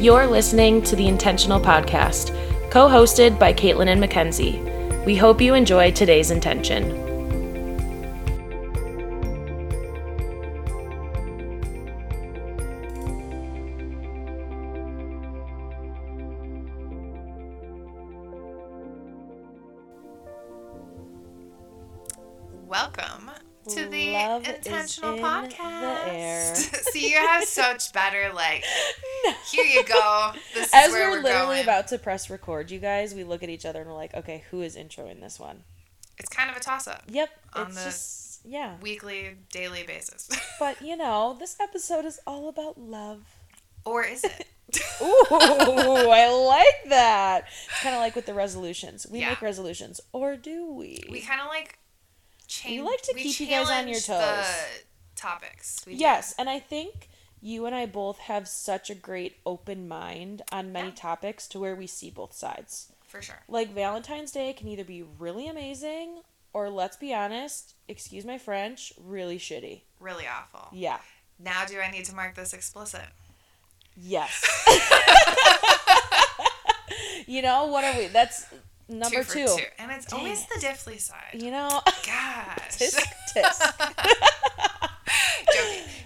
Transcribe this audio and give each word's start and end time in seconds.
You're 0.00 0.26
listening 0.26 0.80
to 0.84 0.96
the 0.96 1.06
Intentional 1.06 1.60
Podcast, 1.60 2.30
co 2.70 2.88
hosted 2.88 3.38
by 3.38 3.52
Caitlyn 3.52 3.88
and 3.88 4.02
Makenzie. 4.02 5.04
We 5.04 5.14
hope 5.14 5.42
you 5.42 5.52
enjoy 5.52 5.90
today's 5.90 6.30
intention. 6.30 6.96
Welcome 22.66 23.30
to 23.68 23.86
the 23.86 24.12
Love 24.12 24.48
Intentional 24.48 25.14
in 25.14 25.22
Podcast. 25.22 26.70
the. 26.70 26.78
See, 26.92 27.10
you 27.10 27.18
have 27.18 27.44
such 27.44 27.92
better 27.92 28.32
like. 28.34 28.64
Here 29.50 29.64
you 29.64 29.84
go. 29.84 30.32
This 30.54 30.66
is 30.66 30.70
As 30.74 30.90
where 30.90 31.22
we're, 31.60 31.66
we're, 31.66 31.66
literally 31.66 31.66
going. 31.66 31.78
about 31.78 31.88
to 31.88 31.98
press 31.98 32.30
record, 32.30 32.70
you 32.70 32.78
guys, 32.78 33.14
we 33.14 33.24
look 33.24 33.42
at 33.42 33.48
each 33.48 33.64
other 33.66 33.80
and 33.80 33.88
we're 33.90 33.96
like, 33.96 34.14
okay, 34.14 34.44
who 34.50 34.62
is 34.62 34.76
introing 34.76 35.20
this 35.20 35.38
one? 35.38 35.64
It's 36.18 36.28
kind 36.28 36.50
of 36.50 36.56
a 36.56 36.60
toss-up. 36.60 37.02
Yep, 37.08 37.30
On 37.54 37.66
it's 37.68 37.76
the- 37.76 37.84
just, 37.84 38.40
yeah. 38.44 38.76
Weekly, 38.82 39.36
daily 39.52 39.82
basis. 39.84 40.28
But, 40.58 40.82
you 40.82 40.96
know, 40.96 41.36
this 41.38 41.56
episode 41.60 42.04
is 42.04 42.20
all 42.26 42.48
about 42.48 42.78
love. 42.78 43.22
or 43.84 44.04
is 44.04 44.24
it? 44.24 44.46
Ooh, 45.02 46.10
I 46.10 46.30
like 46.30 46.90
that. 46.90 47.44
It's 47.70 47.80
kind 47.82 47.94
of 47.96 48.00
like 48.00 48.14
with 48.14 48.26
the 48.26 48.34
resolutions. 48.34 49.06
We 49.10 49.20
Yeah. 49.20 49.30
make 49.30 49.42
resolutions, 49.42 50.00
or 50.12 50.36
do 50.36 50.72
we? 50.72 51.02
We 51.10 51.20
kind 51.22 51.40
of 51.40 51.46
like. 51.48 51.78
Change, 52.46 52.80
We 52.80 52.86
like 52.86 53.00
to 53.02 53.14
keep 53.14 53.40
you 53.40 53.46
guys 53.46 53.70
on 53.70 53.86
your 53.88 53.98
toes. 54.00 54.06
The 54.18 54.84
topics. 55.16 55.80
We 55.86 55.94
do. 55.94 56.00
yes, 56.00 56.34
and 56.38 56.48
I 56.50 56.58
think 56.58 57.08
you 57.42 57.64
and 57.66 57.74
I 57.74 57.86
both 57.86 58.18
have 58.18 58.46
such 58.48 58.90
a 58.90 58.94
great 58.94 59.38
open 59.46 59.88
mind 59.88 60.42
on 60.52 60.72
many 60.72 60.88
Yeah. 60.88 60.94
topics 60.94 61.46
to 61.48 61.60
where 61.60 61.74
we 61.74 61.86
see 61.86 62.10
both 62.10 62.34
sides. 62.34 62.92
for 63.06 63.20
sure. 63.20 63.40
Like 63.48 63.70
Valentine's 63.74 64.30
Day 64.30 64.52
can 64.52 64.68
either 64.68 64.84
be 64.84 65.02
really 65.02 65.48
amazing 65.48 66.22
or 66.52 66.68
let's 66.68 66.96
be 66.96 67.12
honest, 67.14 67.74
excuse 67.88 68.24
my 68.24 68.38
French, 68.38 68.92
really 68.96 69.36
shitty. 69.38 69.82
Really 69.98 70.26
awful. 70.28 70.68
Yeah. 70.72 71.00
Now, 71.38 71.64
do 71.64 71.80
I 71.80 71.90
need 71.90 72.04
to 72.04 72.14
mark 72.14 72.34
this 72.36 72.52
explicit? 72.52 73.06
Yes. 73.96 74.44
you 77.26 77.42
know, 77.42 77.66
what 77.66 77.84
are 77.84 77.96
we? 77.98 78.06
That's 78.08 78.46
number 78.88 79.22
for 79.22 79.32
two. 79.34 79.46
two. 79.46 79.62
And 79.78 79.90
it's 79.92 80.06
Dang 80.06 80.20
always 80.20 80.42
it. 80.42 80.48
the 80.54 80.66
Diffley 80.66 81.00
side. 81.00 81.34
You 81.42 81.50
know, 81.50 81.80
Gosh. 81.84 82.04
tisk 82.78 83.02
tisk. 83.34 84.34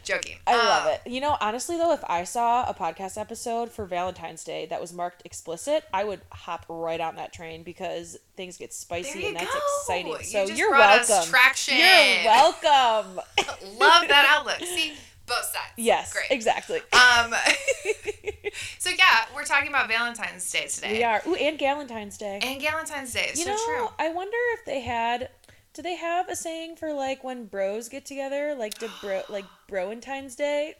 joking. 0.04 0.36
I 0.46 0.56
love 0.56 0.86
Um, 0.86 0.92
it. 0.92 1.10
You 1.10 1.20
know, 1.20 1.36
honestly 1.40 1.76
though, 1.76 1.92
if 1.92 2.04
I 2.08 2.24
saw 2.24 2.64
a 2.68 2.74
podcast 2.74 3.18
episode 3.18 3.70
for 3.70 3.84
Valentine's 3.86 4.44
Day 4.44 4.66
that 4.66 4.80
was 4.80 4.92
marked 4.92 5.22
explicit, 5.24 5.84
I 5.92 6.04
would 6.04 6.20
hop 6.32 6.66
right 6.68 7.00
on 7.00 7.16
that 7.16 7.32
train 7.32 7.62
because 7.62 8.16
things 8.36 8.56
get 8.56 8.72
spicy 8.72 9.26
and 9.26 9.36
that's 9.36 9.52
go. 9.52 9.60
exciting. 9.80 10.12
You 10.12 10.54
So 10.56 10.68
brought 10.70 11.00
us 11.00 11.08
welcome. 11.08 11.30
traction. 11.30 11.76
You're 11.78 12.24
welcome. 12.24 13.16
Love 13.78 14.08
that 14.08 14.26
outlook. 14.38 14.58
See, 14.66 14.94
both 15.26 15.44
sides. 15.44 15.72
yes, 15.76 16.12
Great. 16.12 16.26
exactly. 16.30 16.80
Um. 16.92 17.34
so 18.78 18.90
yeah, 18.90 19.24
we're 19.34 19.44
talking 19.44 19.68
about 19.68 19.88
Valentine's 19.88 20.50
Day 20.50 20.66
today. 20.66 20.92
we 20.98 21.02
are. 21.04 21.22
Ooh, 21.26 21.34
and 21.34 21.58
Galentine's 21.58 22.18
Day. 22.18 22.40
And 22.42 22.60
Galentine's 22.60 23.12
Day. 23.12 23.26
It's 23.30 23.38
you 23.38 23.44
so 23.46 23.50
know, 23.52 23.64
true. 23.66 23.88
I 23.98 24.10
wonder 24.10 24.36
if 24.58 24.64
they 24.66 24.80
had. 24.80 25.30
Do 25.74 25.82
they 25.82 25.96
have 25.96 26.28
a 26.28 26.36
saying 26.36 26.76
for 26.76 26.92
like 26.92 27.24
when 27.24 27.46
bros 27.46 27.88
get 27.88 28.06
together, 28.06 28.54
like 28.56 28.74
to 28.74 28.88
bro, 29.00 29.22
like 29.28 29.44
Broentine's 29.68 30.36
Day? 30.36 30.74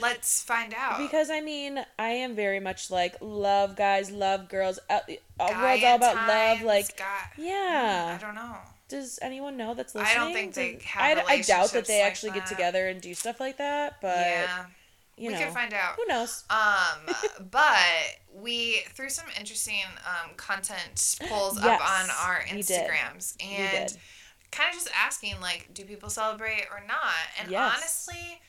Let's 0.00 0.42
find 0.42 0.74
out. 0.74 0.98
Because 0.98 1.30
I 1.30 1.40
mean, 1.40 1.84
I 1.98 2.10
am 2.10 2.36
very 2.36 2.60
much 2.60 2.90
like 2.90 3.16
love 3.20 3.74
guys, 3.74 4.10
love 4.10 4.48
girls. 4.48 4.78
Uh, 4.88 5.00
all 5.40 5.52
world's 5.52 5.84
all 5.84 5.96
about 5.96 6.28
love. 6.28 6.62
Like, 6.62 7.00
yeah. 7.36 8.18
I 8.18 8.22
don't 8.22 8.34
know. 8.34 8.56
Does 8.88 9.18
anyone 9.20 9.56
know 9.56 9.74
that's 9.74 9.94
I 9.94 10.14
don't 10.14 10.32
think 10.32 10.54
they 10.54 10.78
have 10.84 11.18
I, 11.18 11.34
I 11.34 11.40
doubt 11.42 11.72
that 11.72 11.84
they 11.86 12.00
like 12.00 12.10
actually 12.10 12.32
get 12.32 12.46
together 12.46 12.88
and 12.88 13.00
do 13.00 13.12
stuff 13.14 13.38
like 13.40 13.58
that. 13.58 14.00
But 14.00 14.16
yeah, 14.18 14.64
you 15.18 15.28
we 15.28 15.34
know, 15.34 15.40
could 15.40 15.48
find 15.48 15.72
out. 15.74 15.96
who 15.96 16.06
knows? 16.06 16.44
Um, 16.50 17.14
but 17.50 17.76
we 18.32 18.82
threw 18.94 19.08
some 19.08 19.26
interesting 19.38 19.82
um, 20.06 20.30
content 20.36 21.16
polls 21.28 21.58
up 21.58 21.64
on 21.64 21.74
Yes, 21.74 22.24
our. 22.24 22.40
Instagrams 22.42 23.34
and 23.42 23.96
kind 24.50 24.68
of 24.70 24.74
just 24.74 24.90
asking 24.94 25.40
like, 25.40 25.70
do 25.74 25.84
people 25.84 26.08
celebrate 26.08 26.66
or 26.70 26.82
not? 26.86 27.14
And 27.40 27.50
Yes. 27.50 27.74
honestly, 27.76 28.40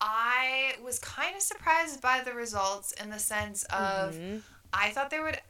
I 0.00 0.74
was 0.84 0.98
kind 0.98 1.34
of 1.34 1.42
surprised 1.42 2.00
by 2.00 2.20
the 2.24 2.32
results 2.32 2.92
in 2.92 3.10
the 3.10 3.18
sense 3.18 3.64
of 3.64 4.14
Mhm. 4.14 4.42
I 4.72 4.90
thought 4.90 5.10
there 5.10 5.22
would 5.22 5.40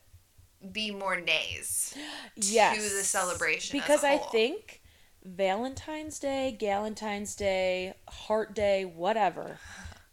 be 0.73 0.91
more 0.91 1.21
nays 1.21 1.95
yes, 2.37 2.77
to 2.77 2.83
the 2.97 3.05
celebration 3.05 3.77
as 3.77 3.83
because 3.83 4.05
I 4.05 4.17
think 4.19 4.81
Valentine's 5.25 6.19
Day, 6.19 6.57
Galentine's 6.59 7.34
Day, 7.37 7.95
Heart 8.09 8.55
Day, 8.55 8.84
whatever. 8.84 9.59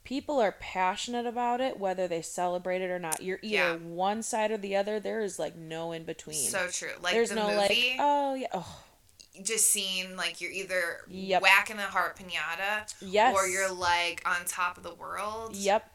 People 0.06 0.40
are 0.40 0.54
passionate 0.54 1.26
about 1.26 1.60
it, 1.60 1.78
whether 1.80 2.08
they 2.08 2.22
celebrate 2.22 2.82
it 2.82 2.90
or 2.90 3.00
not. 3.00 3.22
You're 3.22 3.40
either 3.42 3.56
Yeah. 3.56 3.76
one 3.76 4.24
side 4.24 4.52
or 4.52 4.58
the 4.58 4.76
other. 4.78 5.00
There 5.02 5.20
is 5.22 5.38
like 5.40 5.56
no 5.56 5.92
in 5.92 6.04
between. 6.06 6.36
so 6.48 6.68
true. 6.70 6.92
Like 7.02 7.14
There's 7.14 7.30
the 7.30 7.36
no 7.36 7.48
movie, 7.48 7.58
like, 7.58 7.98
oh 8.00 8.36
yeah, 8.36 8.48
oh 8.54 8.84
just 9.44 9.70
seeing 9.72 10.16
like 10.16 10.40
you're 10.40 10.52
either 10.52 11.02
Yep. 11.10 11.42
whacking 11.42 11.78
a 11.78 11.82
heart 11.82 12.18
pinata 12.18 12.94
yes, 13.02 13.36
or 13.36 13.48
you're 13.48 13.70
like 13.74 14.22
on 14.26 14.46
top 14.46 14.78
of 14.78 14.84
the 14.84 14.94
world. 14.94 15.56
Yep. 15.56 15.92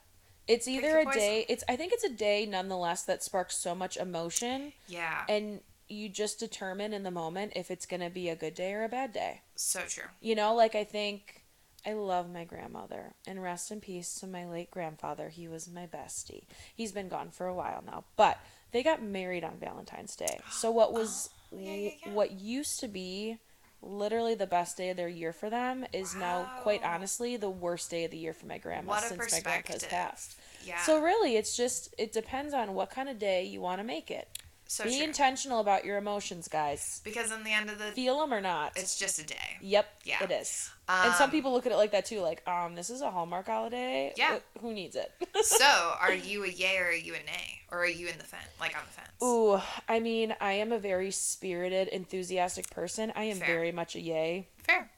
It's 0.47 0.66
either 0.69 0.99
a 0.99 1.04
day. 1.12 1.47
It's 1.49 1.62
I 1.69 1.76
think 1.76 1.93
it's 1.93 2.04
a 2.04 2.10
day 2.10 2.44
nonetheless 2.44 3.03
that 3.04 3.22
sparks 3.22 3.56
so 3.56 3.75
much 3.75 3.97
emotion, 3.97 4.72
Yeah. 4.88 5.25
and 5.28 5.60
you 5.88 6.09
just 6.09 6.38
determine 6.41 6.93
in 6.93 7.03
the 7.04 7.10
moment 7.10 7.53
if 7.56 7.70
it's 7.70 7.87
gonna 7.87 8.10
be 8.10 8.28
a 8.28 8.37
good 8.37 8.54
day 8.54 8.72
or 8.75 8.82
a 8.84 8.88
bad 8.88 9.12
day. 9.12 9.43
So 9.54 9.82
true. 9.82 10.04
You 10.20 10.34
know, 10.34 10.54
like 10.54 10.75
I 10.75 10.84
think 10.84 11.39
I 11.86 11.92
love 11.94 12.30
my 12.30 12.44
grandmother 12.44 13.14
and 13.26 13.42
rest 13.42 13.70
in 13.70 13.80
peace 13.80 14.14
to 14.20 14.26
my 14.26 14.46
late 14.46 14.70
grandfather. 14.70 15.28
He 15.30 15.48
was 15.48 15.68
my 15.68 15.86
bestie. 15.86 16.44
He's 16.74 16.92
been 16.92 17.08
gone 17.08 17.30
for 17.30 17.46
a 17.46 17.54
while 17.54 17.82
now, 17.86 18.04
but 18.16 18.38
they 18.72 18.82
got 18.82 19.02
married 19.02 19.44
on 19.44 19.56
Valentine's 19.58 20.16
Day. 20.16 20.38
So 20.50 20.70
what 20.70 20.92
was 20.92 21.30
Oh, 21.52 21.58
yeah, 21.58 21.74
yeah, 21.74 21.90
yeah. 22.06 22.12
what 22.12 22.32
used 22.32 22.80
to 22.80 22.88
be 22.88 23.38
literally 23.82 24.34
the 24.34 24.46
best 24.46 24.76
day 24.76 24.90
of 24.90 24.96
their 24.98 25.08
year 25.08 25.32
for 25.32 25.48
them 25.48 25.86
is 25.92 26.14
now 26.14 26.50
quite 26.62 26.84
honestly 26.84 27.36
the 27.38 27.48
worst 27.48 27.90
day 27.90 28.04
of 28.04 28.10
the 28.10 28.19
year 28.19 28.34
for 28.34 28.44
my 28.46 28.58
grandma 28.58 28.98
since 29.00 29.32
my 29.32 29.40
grandpa's 29.40 29.84
passed. 29.84 30.38
Yeah. 30.64 30.82
So 30.82 31.00
really, 31.02 31.36
it's 31.36 31.56
just 31.56 31.94
it 31.96 32.12
depends 32.12 32.52
on 32.52 32.74
what 32.74 32.90
kind 32.90 33.08
of 33.08 33.19
day 33.19 33.44
you 33.44 33.60
want 33.62 33.80
to 33.80 33.84
make 33.84 34.10
it. 34.10 34.28
So 34.72 34.84
Be 34.84 34.98
true. 34.98 35.03
intentional 35.04 35.58
about 35.58 35.84
your 35.84 35.98
emotions, 35.98 36.47
guys. 36.47 37.00
because 37.03 37.32
in 37.32 37.42
the 37.42 37.50
end 37.53 37.70
of 37.70 37.78
the 37.81 37.86
Feel 37.86 38.20
them 38.20 38.32
or 38.32 38.41
not. 38.41 38.70
it's 38.76 38.97
just 38.97 39.19
a 39.19 39.25
day. 39.26 39.56
Yep. 39.60 39.86
Yeah. 40.04 40.22
It 40.22 40.31
is. 40.31 40.70
and 40.88 41.12
some 41.14 41.25
Um, 41.25 41.31
people 41.32 41.53
look 41.53 41.66
at 41.66 41.72
it 41.72 41.76
like 41.76 41.91
that 41.91 42.06
too, 42.06 42.20
like, 42.20 42.47
um, 42.48 42.76
this 42.76 42.88
is 42.88 43.00
a 43.00 43.10
Hallmark 43.10 43.47
holiday. 43.47 44.12
Yeah. 44.16 44.38
Who 44.60 44.72
needs 44.72 44.94
it? 44.94 45.10
So, 45.42 45.94
are 46.00 46.12
you 46.14 46.44
a 46.44 46.48
yay 46.48 46.76
or 46.78 46.86
are 46.88 46.92
you 46.92 47.14
a 47.14 47.19
nay? 47.19 47.60
Or 47.72 47.78
are 47.81 47.86
you 47.86 48.06
in 48.08 48.16
the 48.19 48.25
fence? 48.25 48.44
Like 48.60 48.76
on 48.76 48.82
the 48.86 48.92
fence? 48.92 49.08
Ooh, 49.22 49.60
I 49.88 49.98
mean, 49.98 50.36
I 50.41 50.53
am 50.53 50.70
a 50.70 50.78
very 50.78 51.10
spirited, 51.10 51.88
enthusiastic 51.88 52.70
person. 52.70 53.10
I 53.16 53.25
am 53.25 53.38
Fair. 53.38 53.47
very 53.48 53.72
much 53.72 53.97
a 53.97 54.00
yay. 54.00 54.48
Fair. 54.62 54.91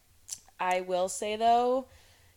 I 0.61 0.81
will 0.83 1.09
say 1.09 1.37
though, 1.37 1.87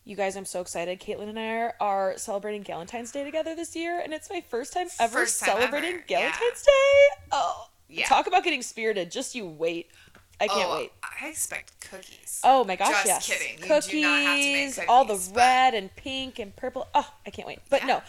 you 0.05 0.15
guys, 0.15 0.35
I'm 0.35 0.45
so 0.45 0.61
excited. 0.61 0.99
Caitlyn 0.99 1.29
and 1.29 1.39
I 1.39 1.47
are, 1.57 1.73
are 1.81 2.17
celebrating 2.17 2.63
Galentine's 2.63 3.11
Day 3.11 3.23
together 3.23 3.55
this 3.55 3.75
year, 3.75 3.99
and 3.99 4.13
it's 4.13 4.29
my 4.29 4.41
first 4.49 4.71
time 4.73 4.87
ever 4.99 5.19
First 5.19 5.39
time 5.41 5.57
celebrating 5.57 5.95
ever, 5.95 6.03
yeah. 6.07 6.31
Galentine's 6.31 6.61
Day. 6.61 7.23
Oh, 7.31 7.67
Yeah. 7.89 8.05
talk 8.05 8.27
about 8.27 8.43
getting 8.43 8.61
spirited. 8.61 9.11
Just 9.11 9.33
you 9.35 9.47
wait. 9.47 9.89
I 10.39 10.47
can't 10.47 10.69
oh, 10.69 10.75
wait. 10.77 10.91
I 11.01 11.29
expect 11.29 11.89
cookies. 11.89 12.41
Oh 12.43 12.63
my 12.65 12.75
gosh, 12.75 12.89
Just 12.89 13.05
yes. 13.05 13.27
kidding. 13.27 13.57
You 13.57 13.65
Cookies, 13.65 13.89
do 13.89 14.01
not 14.01 14.21
have 14.21 14.39
to 14.39 14.81
make 14.81 14.89
all 14.89 15.05
the 15.05 15.13
but- 15.33 15.35
red 15.37 15.73
and 15.73 15.95
pink 15.95 16.39
and 16.39 16.55
purple. 16.55 16.87
Oh, 16.93 17.09
I 17.25 17.29
can't 17.29 17.47
wait. 17.47 17.59
But 17.69 17.81
Yeah. 17.81 17.87
no, 17.87 18.01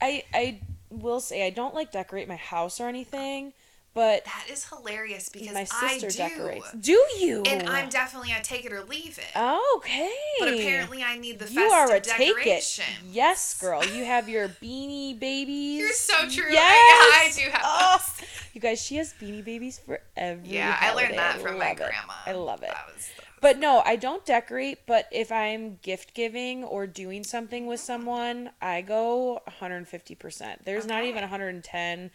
I 0.00 0.22
I 0.34 0.60
will 0.90 1.20
say 1.20 1.46
I 1.46 1.50
don't 1.50 1.74
like 1.74 1.90
decorate 1.90 2.28
my 2.28 2.36
house 2.36 2.78
or 2.78 2.88
anything, 2.88 3.54
but 3.94 4.24
That 4.24 4.46
is 4.50 4.66
hilarious 4.68 5.28
because 5.28 5.52
my 5.52 5.66
I 5.72 5.98
sister 5.98 6.10
do. 6.10 6.16
decorates. 6.28 6.72
Do 6.72 6.92
you? 7.18 7.42
And 7.46 7.68
I'm 7.68 7.88
definitely 7.88 8.32
a 8.32 8.42
take 8.42 8.64
it 8.64 8.72
or 8.72 8.82
leave 8.84 9.18
it. 9.18 9.36
okay. 9.76 10.10
But 10.38 10.48
apparently 10.48 11.02
I 11.02 11.18
need 11.18 11.38
the 11.38 11.44
festive 11.46 11.62
you 11.62 11.70
are 11.70 11.92
a 11.94 12.00
take 12.00 12.46
it. 12.46 12.80
Yes, 13.10 13.58
girl. 13.60 13.84
You 13.84 14.04
have 14.04 14.28
your 14.28 14.48
beanie 14.48 15.18
babies. 15.18 15.78
You're 15.80 15.92
so 15.92 16.28
true. 16.28 16.50
Yes. 16.50 16.62
I, 16.62 17.28
I 17.28 17.32
do 17.44 17.50
have 17.50 17.60
Oh, 17.64 17.98
those. 18.18 18.28
you 18.54 18.60
guys, 18.60 18.80
she 18.80 18.96
has 18.96 19.12
beanie 19.20 19.44
babies 19.44 19.78
for 19.78 20.00
every. 20.16 20.48
Yeah, 20.48 20.76
I 20.80 20.94
learned 20.94 21.18
that 21.18 21.40
from 21.40 21.58
my 21.58 21.68
love 21.68 21.72
it. 21.72 21.76
grandma. 21.78 22.12
I 22.26 22.32
love 22.32 22.62
it. 22.62 22.68
That 22.70 22.86
was 22.94 23.08
But 23.40 23.58
no, 23.58 23.82
I 23.84 23.96
don't 23.96 24.24
decorate. 24.24 24.78
But 24.86 25.06
if 25.12 25.30
I'm 25.30 25.78
gift 25.82 26.14
giving 26.14 26.64
or 26.64 26.86
doing 26.86 27.24
something 27.24 27.66
with 27.66 27.80
someone, 27.80 28.50
I 28.60 28.80
go 28.82 29.42
150%. 29.60 30.64
There's 30.64 30.86
not 30.86 31.04
even 31.04 31.20
110. 31.20 32.10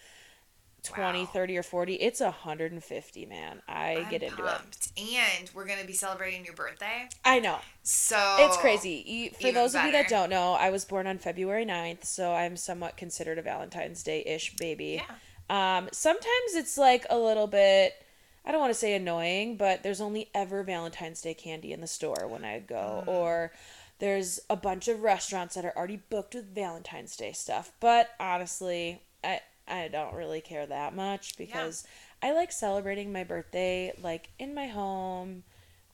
20, 0.83 1.19
Wow. 1.19 1.25
30 1.25 1.57
or 1.57 1.63
40. 1.63 1.95
It's 1.95 2.19
150, 2.21 3.25
man. 3.25 3.61
I 3.67 3.97
I'm 3.97 4.09
get 4.09 4.23
into 4.23 4.45
it. 4.45 4.61
And 4.97 5.49
we're 5.53 5.65
gonna 5.65 5.83
be 5.85 5.93
celebrating 5.93 6.45
your 6.45 6.53
birthday. 6.53 7.09
I 7.25 7.39
know. 7.39 7.59
So 7.83 8.37
It's 8.39 8.57
crazy. 8.57 9.31
For 9.41 9.51
those 9.51 9.75
of 9.75 9.83
you 9.85 9.91
that 9.91 10.07
don't 10.07 10.29
know, 10.29 10.53
I 10.53 10.69
was 10.69 10.85
born 10.85 11.07
on 11.07 11.17
February 11.17 11.65
9th, 11.65 12.05
so 12.05 12.33
I'm 12.33 12.55
somewhat 12.57 12.95
considered 12.97 13.37
a 13.37 13.41
Valentine's 13.41 14.03
Day 14.03 14.23
ish 14.25 14.55
baby. 14.55 15.01
Yeah. 15.49 15.77
Um, 15.77 15.89
sometimes 15.91 16.53
it's 16.53 16.77
like 16.77 17.05
a 17.09 17.17
little 17.17 17.47
bit, 17.47 17.93
I 18.45 18.51
don't 18.51 18.61
want 18.61 18.71
to 18.73 18.79
say 18.79 18.93
annoying, 18.93 19.57
but 19.57 19.83
there's 19.83 20.01
only 20.01 20.29
ever 20.33 20.63
Valentine's 20.63 21.21
Day 21.21 21.33
candy 21.33 21.73
in 21.73 21.81
the 21.81 21.87
store 21.87 22.27
when 22.27 22.43
I 22.45 22.59
go, 22.59 23.03
Mm. 23.05 23.07
or 23.07 23.51
there's 23.99 24.39
a 24.49 24.55
bunch 24.55 24.87
of 24.87 25.01
restaurants 25.01 25.55
that 25.55 25.65
are 25.65 25.75
already 25.75 25.97
booked 25.97 26.35
with 26.35 26.53
Valentine's 26.53 27.15
Day 27.15 27.31
stuff. 27.31 27.71
But 27.79 28.09
honestly, 28.19 29.01
I 29.23 29.41
I 29.67 29.87
don't 29.87 30.13
really 30.13 30.41
care 30.41 30.65
that 30.65 30.95
much 30.95 31.37
because 31.37 31.85
I 32.21 32.33
like 32.33 32.51
celebrating 32.51 33.11
my 33.11 33.23
birthday 33.23 33.93
like 34.01 34.29
in 34.39 34.53
my 34.53 34.67
home 34.67 35.43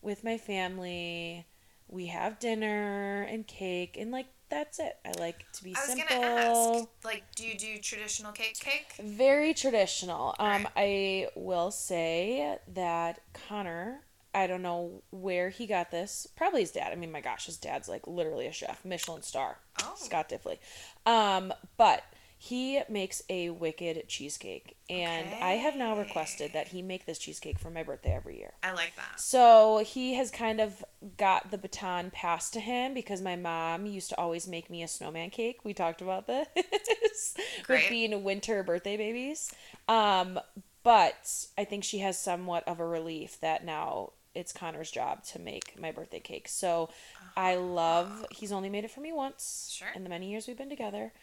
with 0.02 0.24
my 0.24 0.38
family. 0.38 1.46
We 1.88 2.08
have 2.08 2.40
dinner 2.40 3.24
and 3.24 3.46
cake 3.46 3.98
and 4.00 4.12
like 4.12 4.28
that's 4.50 4.78
it. 4.80 4.98
I 5.04 5.20
like 5.20 5.52
to 5.54 5.64
be 5.64 5.72
I 5.76 5.80
was 5.80 5.98
simple. 5.98 6.20
gonna 6.20 6.26
ask, 6.28 6.88
like, 7.04 7.24
do 7.36 7.44
you 7.46 7.58
do 7.58 7.78
traditional 7.80 8.32
cake 8.32 8.60
cake? 8.60 8.94
Very 9.04 9.54
traditional. 9.56 10.36
Um, 10.38 10.64
Right. 10.64 10.68
I 10.76 11.28
will 11.36 11.72
say 11.72 12.60
that 12.68 13.22
Connor, 13.48 14.02
I 14.36 14.46
don't 14.46 14.62
know 14.62 15.02
where 15.10 15.50
he 15.50 15.66
got 15.66 15.90
this. 15.90 16.28
Probably 16.36 16.62
his 16.62 16.72
dad. 16.72 16.92
I 16.92 16.96
mean, 16.96 17.12
my 17.12 17.22
gosh, 17.22 17.48
his 17.48 17.58
dad's 17.58 17.90
like 17.90 18.06
literally 18.06 18.46
a 18.46 18.52
chef, 18.52 18.86
Michelin 18.86 19.24
star. 19.24 19.58
Oh. 19.82 19.94
Scott 19.96 20.30
Diffley. 20.30 20.60
Um, 21.08 21.52
but 21.78 22.04
he 22.44 22.82
makes 22.90 23.24
a 23.30 23.52
wicked 23.52 24.04
cheesecake, 24.10 24.76
and 24.90 25.30
I 25.42 25.52
have 25.52 25.78
now 25.78 25.98
requested 25.98 26.52
that 26.52 26.68
he 26.68 26.82
make 26.82 27.06
this 27.06 27.18
cheesecake 27.18 27.58
for 27.58 27.70
my 27.70 27.84
birthday 27.84 28.12
every 28.14 28.38
year. 28.38 28.52
I 28.62 28.74
like 28.74 28.98
that. 28.98 29.18
So 29.18 29.82
he 29.86 30.16
has 30.16 30.30
kind 30.30 30.60
of 30.60 30.84
got 31.16 31.52
the 31.52 31.58
baton 31.58 32.12
passed 32.12 32.52
to 32.56 32.60
him 32.60 32.94
because 32.94 33.22
my 33.22 33.38
mom 33.38 33.86
used 33.86 34.10
to 34.10 34.18
always 34.20 34.46
make 34.46 34.70
me 34.70 34.84
a 34.84 34.90
snowman 34.90 35.30
cake. 35.30 35.60
We 35.64 35.74
talked 35.74 36.02
about 36.02 36.28
this 36.28 36.48
with 37.70 37.88
being 37.88 38.26
winter 38.26 38.62
birthday 38.62 38.98
babies. 38.98 39.50
Um, 39.88 40.38
but 40.84 41.46
I 41.58 41.64
think 41.64 41.86
she 41.86 42.00
has 42.00 42.20
somewhat 42.20 42.68
of 42.68 42.82
a 42.82 42.86
relief 42.86 43.40
that 43.40 43.64
now 43.64 44.12
it's 44.36 44.52
Connor's 44.52 44.92
job 44.92 45.24
to 45.28 45.40
make 45.40 45.80
my 45.80 45.94
birthday 45.94 46.20
cake. 46.20 46.50
So 46.50 46.90
I 47.38 47.56
love. 47.56 48.26
He's 48.32 48.52
only 48.52 48.68
made 48.70 48.84
it 48.84 48.92
for 48.92 49.00
me 49.00 49.14
once 49.14 49.70
Sure. 49.72 49.88
in 49.96 50.04
the 50.04 50.10
many 50.10 50.30
years 50.30 50.46
we've 50.46 50.58
been 50.58 50.70
together. 50.70 51.14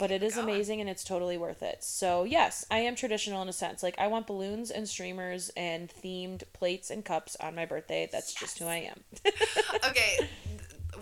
But 0.00 0.10
it 0.10 0.22
is 0.22 0.38
amazing 0.38 0.80
and 0.80 0.88
it's 0.88 1.04
totally 1.04 1.36
worth 1.36 1.62
it. 1.62 1.84
So, 1.84 2.24
yes, 2.24 2.64
I 2.70 2.78
am 2.78 2.96
traditional 2.96 3.42
in 3.42 3.50
a 3.50 3.52
sense. 3.52 3.82
Like, 3.82 3.96
I 3.98 4.06
want 4.06 4.26
balloons 4.26 4.70
and 4.70 4.88
streamers 4.88 5.50
and 5.58 5.92
themed 6.02 6.42
plates 6.54 6.88
and 6.90 7.04
cups 7.04 7.36
on 7.38 7.54
my 7.54 7.66
birthday. 7.66 8.08
That's 8.10 8.32
just 8.32 8.58
who 8.58 8.64
I 8.64 8.76
am. 8.76 9.00
Okay, 9.90 10.28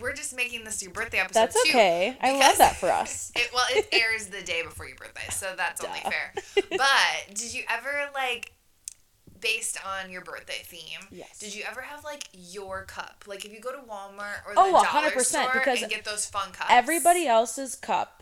we're 0.01 0.13
just 0.13 0.35
making 0.35 0.65
this 0.65 0.83
your 0.83 0.91
birthday 0.93 1.19
episode. 1.19 1.41
That's 1.41 1.63
too, 1.63 1.71
okay. 1.71 2.17
I 2.21 2.33
love 2.39 2.59
that 2.59 2.77
for 2.77 2.91
us. 2.91 3.31
It, 3.37 3.51
well, 3.55 3.65
it 3.71 3.89
airs 3.93 4.27
the 4.27 4.43
day 4.43 4.63
before 4.65 4.87
your 4.87 4.97
birthday, 4.97 5.29
so 5.31 5.55
that's 5.57 5.85
only 5.85 6.01
fair. 6.01 6.35
But 6.71 7.35
did 7.35 7.55
you 7.55 7.63
ever 7.71 8.11
like, 8.15 8.53
based 9.41 9.79
on 9.87 10.11
your 10.11 10.23
birthday 10.23 10.63
theme? 10.65 11.07
Yes. 11.13 11.39
Did 11.39 11.55
you 11.55 11.63
ever 11.71 11.83
have 11.83 12.03
like 12.03 12.29
your 12.33 12.85
cup? 12.85 13.25
Like 13.29 13.45
if 13.45 13.53
you 13.53 13.61
go 13.61 13.71
to 13.71 13.79
Walmart 13.79 14.45
or 14.47 14.55
oh, 14.57 14.73
the 14.73 14.79
Oh, 14.79 14.85
dollar 14.93 15.11
100%, 15.11 15.21
store 15.23 15.51
because 15.55 15.83
and 15.83 15.91
get 15.91 16.05
those 16.05 16.27
fun 16.27 16.51
cups. 16.51 16.71
Everybody 16.71 17.27
else's 17.29 17.77
cup 17.77 18.18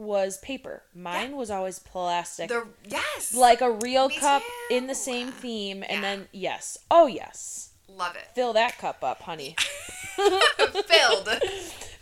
was 0.00 0.38
paper. 0.38 0.82
Mine 0.94 1.36
was 1.36 1.50
always 1.50 1.78
plastic. 1.78 2.48
The 2.48 2.66
yes. 2.88 3.34
like 3.34 3.60
a 3.60 3.70
real 3.70 4.08
Me 4.08 4.16
cup 4.16 4.42
too. 4.42 4.74
in 4.76 4.86
the 4.86 4.94
same 4.94 5.30
theme. 5.30 5.82
And 5.82 5.96
Yeah. 5.96 6.00
then, 6.00 6.28
yes. 6.32 6.78
Oh, 6.90 7.06
yes. 7.06 7.70
love 7.86 8.16
it. 8.16 8.26
Fill 8.34 8.52
that 8.54 8.78
cup 8.78 9.04
up, 9.04 9.22
honey. 9.22 9.56
Filled. 10.16 11.28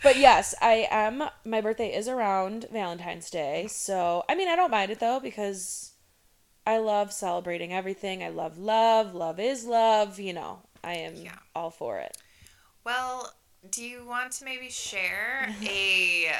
But 0.01 0.15
yes, 0.15 0.55
I 0.61 0.87
am. 0.89 1.25
My 1.43 1.59
birthday 1.59 1.93
is 1.93 2.07
around 2.07 2.67
Valentine's 2.71 3.29
Day. 3.29 3.67
So, 3.69 4.23
I 4.29 4.35
mean, 4.35 4.47
I 4.47 4.55
don't 4.55 4.71
mind 4.71 4.91
it 4.91 5.01
though 5.01 5.19
because 5.19 5.91
I 6.65 6.77
love 6.77 7.11
celebrating 7.11 7.73
everything. 7.73 8.23
I 8.23 8.29
love 8.29 8.57
love. 8.57 9.13
Love 9.13 9.41
is 9.41 9.65
love. 9.65 10.17
You 10.17 10.31
know, 10.31 10.59
I 10.85 10.93
am 10.93 11.15
Yeah. 11.17 11.35
all 11.53 11.69
for 11.69 11.99
it. 11.99 12.15
Well, 12.85 13.33
do 13.69 13.83
you 13.83 14.05
want 14.05 14.31
to 14.33 14.45
maybe 14.45 14.69
share 14.69 15.53
a 15.67 16.31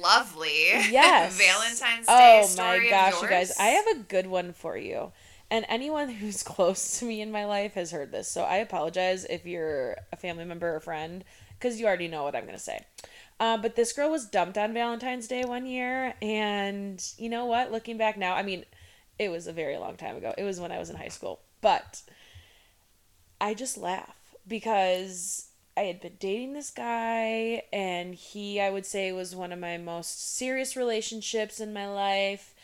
lovely 0.00 0.68
Yes. 0.90 1.36
Valentine's 1.36 2.06
Day 2.06 2.40
Oh 2.42 2.46
story 2.46 2.84
my 2.84 2.90
gosh, 2.90 3.22
you 3.22 3.28
guys. 3.28 3.52
I 3.58 3.66
have 3.66 3.86
a 3.88 4.00
good 4.00 4.26
one 4.26 4.52
for 4.52 4.76
you. 4.76 5.12
And 5.50 5.66
anyone 5.68 6.08
who's 6.08 6.42
close 6.54 6.98
to 6.98 7.04
me 7.04 7.20
in 7.20 7.30
my 7.30 7.44
life 7.44 7.74
has 7.74 7.90
heard 7.90 8.10
this. 8.12 8.28
So 8.28 8.42
I 8.42 8.56
apologize 8.56 9.24
if 9.24 9.44
you're 9.46 9.96
a 10.12 10.16
family 10.16 10.44
member 10.44 10.74
or 10.74 10.80
friend 10.80 11.24
because 11.58 11.78
you 11.78 11.86
already 11.86 12.08
know 12.08 12.24
what 12.24 12.34
I'm 12.34 12.44
going 12.44 12.56
to 12.56 12.62
say. 12.62 12.84
Uh, 13.38 13.56
but 13.56 13.76
this 13.76 13.92
girl 13.92 14.10
was 14.10 14.26
dumped 14.26 14.56
on 14.56 14.72
Valentine's 14.72 15.28
Day 15.28 15.44
one 15.44 15.66
year. 15.66 16.14
And 16.22 17.04
you 17.18 17.28
know 17.28 17.46
what? 17.46 17.70
Looking 17.72 17.98
back 17.98 18.16
now, 18.16 18.34
I 18.34 18.42
mean, 18.42 18.64
it 19.18 19.30
was 19.30 19.46
a 19.46 19.52
very 19.52 19.76
long 19.76 19.96
time 19.96 20.16
ago. 20.16 20.34
It 20.38 20.44
was 20.44 20.58
when 20.58 20.72
I 20.72 20.78
was 20.78 20.90
in 20.90 20.96
high 20.96 21.08
school. 21.08 21.40
But 21.60 22.02
I 23.40 23.54
just 23.54 23.76
laugh 23.76 24.16
because 24.46 25.48
I 25.76 25.82
had 25.82 26.00
been 26.00 26.16
dating 26.20 26.52
this 26.52 26.70
guy, 26.70 27.62
and 27.72 28.14
he, 28.14 28.60
I 28.60 28.70
would 28.70 28.84
say, 28.84 29.10
was 29.12 29.34
one 29.34 29.52
of 29.52 29.58
my 29.58 29.78
most 29.78 30.36
serious 30.36 30.76
relationships 30.76 31.60
in 31.60 31.72
my 31.72 31.88
life. 31.88 32.54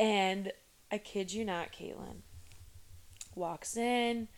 And 0.00 0.52
I 0.90 0.98
kid 0.98 1.32
you 1.32 1.44
not, 1.44 1.72
Caitlyn 1.72 2.22
walks 3.34 3.76
in, 3.76 4.28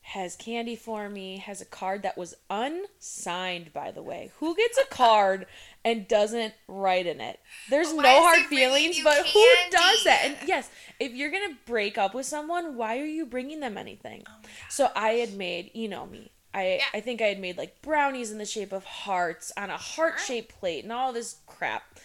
has 0.00 0.34
candy 0.34 0.74
for 0.74 1.10
me, 1.10 1.36
has 1.36 1.60
a 1.60 1.66
card 1.66 2.02
that 2.02 2.16
was 2.16 2.34
unsigned, 2.48 3.72
by 3.74 3.90
the 3.90 4.02
way. 4.02 4.32
Who 4.38 4.56
gets 4.56 4.78
a 4.78 4.86
card 4.86 5.46
and 5.84 6.08
doesn't 6.08 6.54
write 6.66 7.06
in 7.06 7.20
it? 7.20 7.38
There's 7.68 7.92
Why 7.92 8.04
no 8.04 8.22
hard 8.22 8.46
feelings, 8.46 8.98
but 9.04 9.26
who 9.26 9.46
does 9.70 10.04
that? 10.04 10.22
And 10.24 10.36
yes, 10.46 10.70
if 10.98 11.12
you're 11.12 11.30
gonna 11.30 11.58
break 11.66 11.98
up 11.98 12.14
with 12.14 12.24
someone, 12.24 12.76
why 12.76 12.98
are 12.98 13.04
you 13.04 13.26
bringing 13.26 13.60
them 13.60 13.76
anything? 13.76 14.24
Oh. 14.26 14.48
So 14.70 14.90
I 14.96 15.10
had 15.10 15.34
made, 15.34 15.70
you 15.74 15.88
know 15.88 16.06
me. 16.06 16.32
I 16.54 16.76
Yeah. 16.76 16.84
I 16.94 17.00
think 17.00 17.20
I 17.20 17.26
had 17.26 17.40
made 17.40 17.56
like 17.58 17.82
brownies 17.82 18.30
in 18.30 18.38
the 18.38 18.44
shape 18.44 18.72
of 18.72 18.84
hearts 18.84 19.52
on 19.56 19.70
a 19.70 19.76
heart 19.76 20.18
shaped 20.20 20.58
plate 20.58 20.84
and 20.84 20.92
all 20.92 21.12
this 21.12 21.36
crap. 21.46 21.98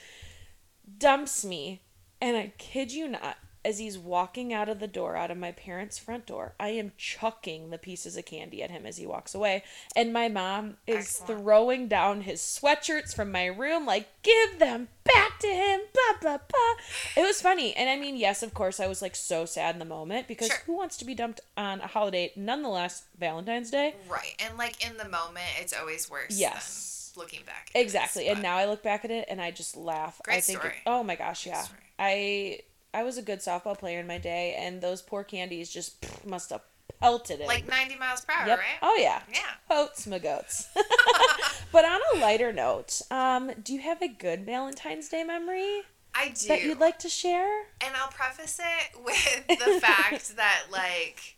Dumps 0.97 1.45
me, 1.45 1.81
and 2.19 2.35
I 2.35 2.53
kid 2.57 2.91
you 2.91 3.07
not, 3.07 3.37
as 3.65 3.79
he's 3.79 3.97
walking 3.97 4.51
out 4.53 4.67
of 4.69 4.79
the 4.79 4.87
door, 4.87 5.15
out 5.15 5.31
of 5.31 5.37
my 5.37 5.51
parents' 5.51 5.97
front 5.97 6.25
door, 6.25 6.53
I 6.59 6.69
am 6.69 6.91
chucking 6.97 7.69
the 7.69 7.77
pieces 7.77 8.17
of 8.17 8.25
candy 8.25 8.61
at 8.61 8.71
him 8.71 8.85
as 8.85 8.97
he 8.97 9.05
walks 9.05 9.33
away. 9.33 9.63
And 9.95 10.11
my 10.11 10.27
mom 10.29 10.77
is 10.87 11.05
Excellent. 11.21 11.41
throwing 11.41 11.87
down 11.87 12.21
his 12.21 12.41
sweatshirts 12.41 13.15
from 13.15 13.31
my 13.31 13.45
room, 13.45 13.85
like, 13.85 14.07
give 14.23 14.59
them 14.59 14.89
back 15.03 15.39
to 15.39 15.47
him, 15.47 15.81
blah, 15.93 16.19
blah, 16.21 16.37
blah. 16.37 17.23
It 17.23 17.25
was 17.25 17.41
funny. 17.41 17.73
And 17.75 17.89
I 17.89 17.97
mean, 17.97 18.15
yes, 18.17 18.43
of 18.43 18.53
course, 18.53 18.79
I 18.79 18.87
was 18.87 19.01
like 19.01 19.15
so 19.15 19.45
sad 19.45 19.75
in 19.75 19.79
the 19.79 19.85
moment 19.85 20.27
because 20.27 20.47
Sure. 20.47 20.57
who 20.65 20.73
wants 20.77 20.97
to 20.97 21.05
be 21.05 21.13
dumped 21.15 21.41
on 21.57 21.81
a 21.81 21.87
holiday, 21.87 22.31
nonetheless, 22.35 23.03
Valentine's 23.17 23.69
Day? 23.71 23.95
Right. 24.09 24.35
And 24.45 24.57
like 24.57 24.85
in 24.85 24.97
the 24.97 25.05
moment, 25.09 25.45
it's 25.59 25.73
always 25.73 26.09
worse. 26.09 26.37
Yes. 26.39 27.11
Than 27.15 27.21
looking 27.23 27.41
back. 27.45 27.69
at 27.75 27.79
Exactly. 27.81 28.23
this, 28.25 28.33
And 28.33 28.41
now 28.41 28.57
I 28.57 28.65
look 28.65 28.81
back 28.83 29.05
at 29.05 29.11
it 29.11 29.25
and 29.29 29.41
I 29.41 29.51
just 29.51 29.75
laugh. 29.77 30.19
I 30.25 30.31
Great 30.31 30.43
think, 30.43 30.59
story. 30.59 30.73
oh 30.85 31.03
my 31.03 31.15
gosh, 31.15 31.45
yeah. 31.45 31.65
I 31.99 32.59
I 32.93 33.03
was 33.03 33.17
a 33.17 33.21
good 33.21 33.39
softball 33.39 33.77
player 33.77 33.99
in 33.99 34.07
my 34.07 34.17
day, 34.17 34.55
and 34.57 34.81
those 34.81 35.01
poor 35.01 35.23
candies 35.23 35.69
just 35.69 36.01
pff, 36.01 36.25
must 36.25 36.51
have 36.51 36.61
pelted 36.99 37.41
it. 37.41 37.47
like 37.47 37.67
90 37.67 37.97
miles 37.97 38.23
per 38.23 38.33
hour, 38.33 38.47
yep. 38.47 38.59
right? 38.59 38.77
Oh 38.81 38.97
yeah. 38.99 39.21
Yeah. 39.31 39.39
Oats 39.69 40.07
my 40.07 40.19
goats. 40.19 40.67
but 41.71 41.85
on 41.85 41.99
a 42.15 42.19
lighter 42.19 42.53
note, 42.53 43.01
um, 43.11 43.51
do 43.61 43.73
you 43.73 43.81
have 43.81 44.01
a 44.01 44.07
good 44.07 44.45
Valentine's 44.45 45.09
Day 45.09 45.23
memory 45.23 45.81
I 46.15 46.29
do. 46.29 46.47
that 46.47 46.63
you'd 46.63 46.79
like 46.79 46.99
to 46.99 47.09
share? 47.09 47.63
and 47.81 47.95
I'll 47.95 48.09
preface 48.09 48.59
it 48.59 49.03
with 49.03 49.47
the 49.47 49.79
fact 49.79 50.35
that 50.37 50.65
like 50.71 51.35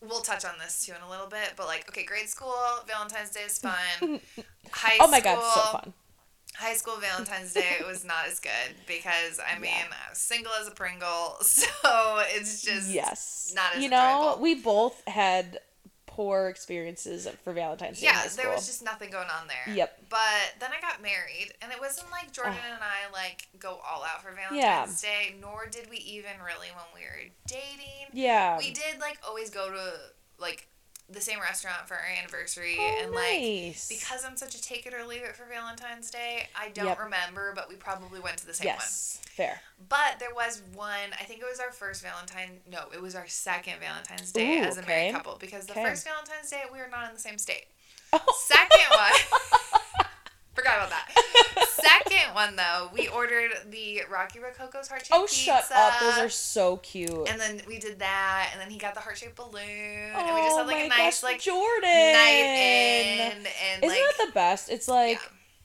we'll 0.00 0.20
touch 0.20 0.44
on 0.44 0.52
this 0.62 0.86
too 0.86 0.92
in 0.92 1.02
a 1.02 1.10
little 1.10 1.28
bit, 1.28 1.54
but 1.56 1.66
like 1.66 1.88
okay, 1.88 2.04
grade 2.04 2.28
school 2.28 2.54
Valentine's 2.86 3.30
Day 3.30 3.42
is 3.46 3.58
fun. 3.58 4.20
High 4.70 4.98
Oh 5.00 5.08
my 5.08 5.20
god, 5.20 5.42
so 5.54 5.78
fun. 5.78 5.92
High 6.58 6.74
school 6.74 6.96
Valentine's 6.98 7.52
Day 7.52 7.76
it 7.80 7.86
was 7.86 8.04
not 8.04 8.26
as 8.26 8.40
good 8.40 8.74
because 8.86 9.38
I 9.46 9.58
mean 9.58 9.70
Yeah. 9.70 9.94
I 10.06 10.10
was 10.10 10.18
single 10.18 10.52
as 10.60 10.66
a 10.66 10.72
Pringle, 10.72 11.36
so 11.42 11.66
it's 12.34 12.62
just 12.62 12.90
Yes. 12.90 13.52
not 13.54 13.76
as 13.76 13.82
you 13.82 13.88
know, 13.88 14.18
enjoyable. 14.34 14.42
we 14.42 14.54
both 14.56 15.02
had 15.06 15.58
poor 16.06 16.48
experiences 16.48 17.28
for 17.44 17.52
Valentine's 17.52 18.00
Day. 18.00 18.06
yeah, 18.06 18.26
there 18.34 18.50
was 18.50 18.66
just 18.66 18.82
nothing 18.82 19.08
going 19.08 19.28
on 19.28 19.46
there. 19.46 19.72
Yep. 19.72 20.02
But 20.10 20.54
then 20.58 20.70
I 20.76 20.80
got 20.80 21.00
married, 21.00 21.52
and 21.62 21.70
it 21.70 21.78
wasn't 21.80 22.10
like 22.10 22.32
Jordan 22.32 22.54
Oh. 22.58 22.72
and 22.74 22.82
I 22.82 23.12
like 23.12 23.46
go 23.60 23.78
all 23.88 24.02
out 24.02 24.20
for 24.22 24.32
Valentine's 24.32 25.00
Yeah. 25.04 25.10
Day, 25.10 25.36
nor 25.40 25.66
did 25.66 25.88
we 25.88 25.98
even 25.98 26.32
really 26.44 26.68
when 26.74 26.86
we 26.92 27.02
were 27.02 27.30
dating. 27.46 28.08
Yeah. 28.12 28.58
we 28.58 28.72
did 28.72 28.98
like 28.98 29.18
always 29.24 29.48
go 29.50 29.70
to 29.70 29.92
like 30.40 30.66
the 31.10 31.20
same 31.20 31.40
restaurant 31.40 31.88
for 31.88 31.94
our 31.94 32.04
anniversary, 32.18 32.76
Oh, 32.78 33.00
and 33.02 33.12
like 33.12 33.40
nice. 33.40 33.88
because 33.88 34.24
I'm 34.24 34.36
such 34.36 34.54
a 34.54 34.60
take 34.62 34.84
it 34.86 34.92
or 34.92 35.04
leave 35.06 35.22
it 35.22 35.34
for 35.34 35.44
Valentine's 35.46 36.10
Day, 36.10 36.48
I 36.54 36.68
don't 36.68 36.86
Yep. 36.86 36.98
remember, 37.00 37.52
but 37.54 37.68
we 37.68 37.76
probably 37.76 38.20
went 38.20 38.36
to 38.38 38.46
the 38.46 38.52
same 38.54 38.66
yes, 38.66 39.20
fair. 39.30 39.60
But 39.88 40.18
there 40.18 40.34
was 40.34 40.62
one. 40.74 41.14
I 41.18 41.24
think 41.24 41.40
it 41.40 41.46
was 41.48 41.60
our 41.60 41.72
first 41.72 42.02
Valentine. 42.02 42.60
No, 42.70 42.88
it 42.92 43.00
was 43.00 43.14
our 43.14 43.26
second 43.26 43.80
Valentine's 43.80 44.32
Day 44.32 44.58
Ooh, 44.60 44.64
as 44.64 44.76
a 44.76 44.82
married 44.82 45.12
couple 45.14 45.36
because 45.40 45.64
the 45.66 45.72
Okay. 45.72 45.84
first 45.84 46.04
Valentine's 46.04 46.50
Day 46.50 46.62
we 46.72 46.78
were 46.78 46.88
not 46.88 47.08
in 47.08 47.14
the 47.14 47.20
same 47.20 47.38
state. 47.38 47.66
Oh. 48.12 48.20
Second 48.46 48.90
one. 48.90 50.06
Forgot 50.58 50.78
about 50.78 50.90
that. 50.90 51.68
Second 51.68 52.34
one 52.34 52.56
though, 52.56 52.90
we 52.92 53.06
ordered 53.06 53.52
the 53.70 54.02
Rocky 54.10 54.40
Rococo's 54.40 54.88
heart 54.88 55.06
shaped 55.06 55.12
Oh, 55.14 55.22
pizza. 55.22 55.36
shut 55.36 55.64
up! 55.72 56.00
Those 56.00 56.18
are 56.18 56.28
so 56.28 56.78
cute. 56.78 57.28
And 57.28 57.40
then 57.40 57.60
we 57.68 57.78
did 57.78 58.00
that, 58.00 58.50
and 58.52 58.60
then 58.60 58.68
he 58.68 58.76
got 58.76 58.94
the 58.94 59.00
heart 59.00 59.16
shaped 59.18 59.36
balloon, 59.36 59.52
oh 59.54 60.18
and 60.18 60.34
we 60.34 60.40
just 60.42 60.56
oh 60.56 60.58
had 60.58 60.66
like 60.66 60.84
a 60.84 60.88
nice 60.88 61.20
gosh, 61.20 61.22
like 61.22 61.40
Jordan 61.40 61.82
night 61.82 62.44
in, 62.44 63.30
and 63.36 63.84
Isn't 63.84 63.88
like 63.88 64.16
that 64.16 64.26
the 64.26 64.32
best? 64.32 64.68
It's 64.68 64.88
like, 64.88 65.20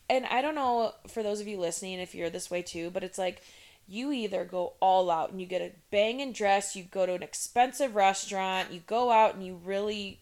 yeah. 0.10 0.18
and 0.18 0.26
I 0.28 0.44
don't 0.44 0.56
know 0.56 0.94
for 1.08 1.24
those 1.24 1.42
of 1.42 1.48
you 1.48 1.60
listening 1.60 2.00
if 2.00 2.14
you're 2.14 2.30
this 2.30 2.52
way 2.52 2.62
too, 2.62 2.92
but 2.92 3.04
it's 3.04 3.18
like 3.18 3.42
you 3.88 4.12
either 4.12 4.46
go 4.46 4.74
all 4.80 5.10
out 5.10 5.32
and 5.32 5.42
you 5.42 5.48
get 5.48 5.62
a 5.62 5.72
banging 5.90 6.34
dress, 6.34 6.76
you 6.76 6.84
go 6.84 7.06
to 7.08 7.14
an 7.14 7.24
expensive 7.24 7.96
restaurant, 7.96 8.72
you 8.72 8.80
go 8.86 9.12
out 9.12 9.34
and 9.34 9.44
you 9.46 9.60
really 9.66 10.20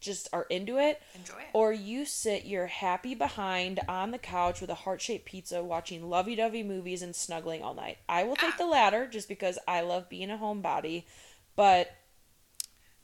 just 0.00 0.28
are 0.32 0.46
into 0.50 0.78
it, 0.78 1.00
enjoy 1.14 1.38
it. 1.40 1.46
or 1.52 1.72
you 1.72 2.04
sit 2.04 2.44
your 2.44 2.66
happy 2.66 3.14
behind 3.14 3.80
on 3.88 4.10
the 4.10 4.18
couch 4.18 4.60
with 4.60 4.70
a 4.70 4.74
heart 4.74 5.00
shaped 5.00 5.24
pizza, 5.26 5.62
watching 5.62 6.08
lovey 6.08 6.34
dovey 6.36 6.62
movies 6.62 7.02
and 7.02 7.14
snuggling 7.16 7.62
all 7.62 7.74
night. 7.74 7.98
I 8.08 8.24
will 8.24 8.36
take 8.36 8.54
Ah. 8.54 8.58
the 8.58 8.66
latter 8.66 9.06
just 9.06 9.28
because 9.28 9.58
I 9.66 9.80
love 9.80 10.08
being 10.08 10.30
a 10.30 10.36
homebody, 10.38 11.04
but 11.56 11.90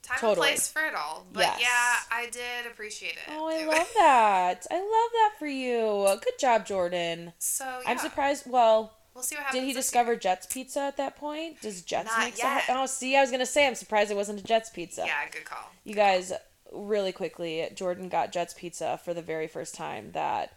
Time 0.03 0.19
totally. 0.19 0.49
and 0.49 0.57
place 0.57 0.69
for 0.69 0.85
it 0.85 0.95
all. 0.95 1.27
But 1.33 1.43
Yes. 1.43 1.61
yeah, 1.61 2.17
I 2.19 2.27
did 2.31 2.67
appreciate 2.71 3.13
it. 3.13 3.19
oh, 3.29 3.47
I 3.49 3.65
love 3.65 3.89
that. 3.97 4.67
I 4.71 4.75
love 4.75 5.11
that 5.13 5.35
for 5.39 5.47
you. 5.47 6.09
Good 6.25 6.39
job, 6.41 6.67
Jordan. 6.67 7.33
So 7.39 7.65
yeah, 7.65 7.91
I'm 7.91 7.99
surprised. 7.99 8.45
Well, 8.51 8.99
We'll 9.15 9.23
see 9.23 9.37
what 9.37 9.45
happens. 9.45 9.61
Did 9.61 9.67
he 9.69 9.75
discover 9.75 10.17
Jets 10.17 10.47
Pizza 10.47 10.81
at 10.81 10.97
that 10.97 11.17
point? 11.17 11.61
Does 11.61 11.83
Jets 11.83 12.09
Not 12.11 12.19
make 12.21 12.37
some? 12.37 12.49
yet. 12.51 12.65
Oh, 12.71 12.87
see, 12.87 13.15
I 13.15 13.21
was 13.21 13.31
gonna 13.31 13.45
say 13.45 13.67
I'm 13.67 13.75
surprised 13.75 14.11
it 14.11 14.17
wasn't 14.17 14.41
a 14.41 14.43
Jets 14.43 14.71
Pizza. 14.71 15.05
Yeah, 15.07 15.29
good 15.31 15.45
call. 15.45 15.71
You 15.85 15.95
guys, 15.95 16.33
really 16.73 17.13
quickly, 17.13 17.69
Jordan 17.75 18.09
got 18.09 18.33
Jets 18.33 18.55
Pizza 18.55 18.99
for 19.05 19.15
the 19.15 19.23
very 19.23 19.47
first 19.47 19.75
time 19.75 20.13
that 20.13 20.53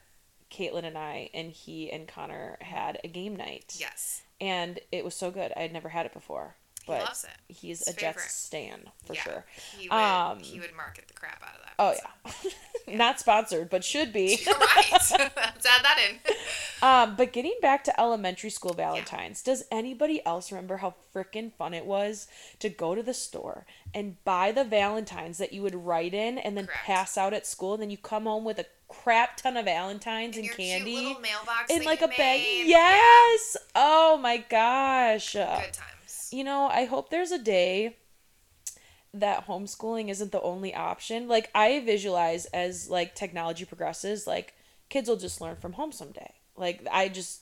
Caitlyn 0.51 0.84
and 0.84 0.98
I 0.98 1.29
and 1.34 1.51
he 1.51 1.91
and 1.91 2.07
Connor 2.07 2.57
had 2.62 3.00
a 3.03 3.07
game 3.07 3.36
night. 3.36 3.75
Yes, 3.77 4.24
And 4.39 4.79
it 4.91 5.03
was 5.03 5.15
so 5.15 5.31
good. 5.31 5.51
I 5.55 5.62
had 5.62 5.74
never 5.74 5.89
had 5.89 6.05
it 6.05 6.13
before. 6.13 6.55
He 6.86 6.92
But 6.92 7.01
loves 7.01 7.24
it. 7.24 7.30
he's 7.54 7.80
His 7.80 7.88
a 7.88 7.92
Jets 8.00 8.01
favorite. 8.18 8.32
stan 8.32 8.80
for 9.06 9.13
yeah, 9.13 9.22
sure. 9.22 9.46
He 9.77 9.89
would. 9.89 9.96
Um, 9.96 10.39
he 10.39 10.60
would 10.60 10.75
market 10.75 11.08
the 11.08 11.13
crap 11.13 11.42
out 11.44 11.56
of 11.56 11.62
that. 11.62 11.74
Oh 11.80 12.32
pizza. 12.34 12.56
yeah. 12.88 12.98
Not 12.98 13.20
sponsored, 13.20 13.70
but 13.70 13.84
should 13.84 14.13
be. 14.13 14.38
You're 14.46 14.56
right. 14.56 14.86
Let's 14.92 15.12
add 15.12 15.32
that 15.36 16.00
in. 16.10 16.20
Um, 16.88 17.15
but 17.15 17.34
getting 17.34 17.56
back 17.62 17.84
to 17.86 18.00
elementary 18.00 18.50
school 18.51 18.74
Valentine's, 18.74 19.42
does 19.42 19.63
anybody 19.72 20.24
else 20.25 20.51
remember 20.51 20.77
how 20.77 20.94
freaking 21.13 21.51
fun 21.54 21.74
it 21.74 21.86
was 21.86 22.27
to 22.60 22.70
go 22.70 22.94
to 22.94 23.01
the 23.01 23.13
store 23.13 23.65
and 23.94 24.24
buy 24.24 24.51
the 24.51 24.63
Valentines 24.63 25.38
that 25.39 25.51
you 25.54 25.62
would 25.63 25.74
write 25.75 26.13
in 26.13 26.38
and 26.38 26.56
then 26.56 26.65
Correct. 26.68 26.84
pass 26.86 27.18
out 27.18 27.34
at 27.34 27.48
school, 27.48 27.74
and 27.74 27.82
then 27.82 27.89
you 27.89 27.98
come 27.98 28.25
home 28.25 28.44
with 28.46 28.60
a 28.60 28.65
crap 28.88 29.38
ton 29.38 29.58
of 29.58 29.65
Valentines 29.65 30.36
In 30.38 30.42
and 30.42 30.46
your 30.48 30.56
candy 30.56 30.92
cute 30.92 31.04
little 31.08 31.22
mailbox 31.22 31.72
in 31.72 31.84
like 31.84 32.01
a 32.04 32.08
bag? 32.08 32.39
made. 32.42 32.68
Yes. 32.68 33.58
Oh 33.74 34.18
my 34.22 34.38
gosh. 34.38 35.34
Good 35.34 35.44
times. 35.48 35.74
You 36.36 36.44
know, 36.44 36.68
I 36.68 36.84
hope 36.84 37.10
there's 37.10 37.32
a 37.32 37.39
day 37.39 37.96
that 39.13 39.48
homeschooling 39.48 40.10
isn't 40.10 40.34
the 40.34 40.42
only 40.42 40.75
option. 40.75 41.30
Like 41.30 41.50
I 41.56 41.80
visualize 41.80 42.46
as 42.48 42.89
like 42.89 43.15
technology 43.15 43.63
progresses, 43.63 44.27
like 44.27 44.54
kids 44.89 45.08
will 45.08 45.15
just 45.15 45.39
learn 45.39 45.56
from 45.56 45.74
home 45.74 45.94
someday. 45.94 46.34
Like 46.58 46.86
I 46.92 47.08
just 47.08 47.42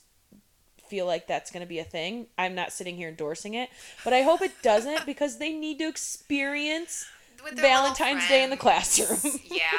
feel 0.86 1.06
like 1.06 1.26
that's 1.26 1.50
going 1.50 1.62
to 1.62 1.68
be 1.68 1.80
a 1.80 1.84
thing. 1.84 2.28
I'm 2.38 2.54
not 2.54 2.72
sitting 2.72 2.96
here 2.96 3.08
endorsing 3.08 3.54
it, 3.54 3.68
but 4.04 4.12
I 4.12 4.22
hope 4.22 4.42
it 4.42 4.52
doesn't 4.62 5.06
because 5.06 5.38
they 5.38 5.52
need 5.52 5.78
to 5.80 5.88
experience 5.88 7.04
Valentine's 7.52 8.28
Day 8.28 8.44
in 8.44 8.50
the 8.50 8.56
classroom. 8.56 9.18
yeah, 9.50 9.70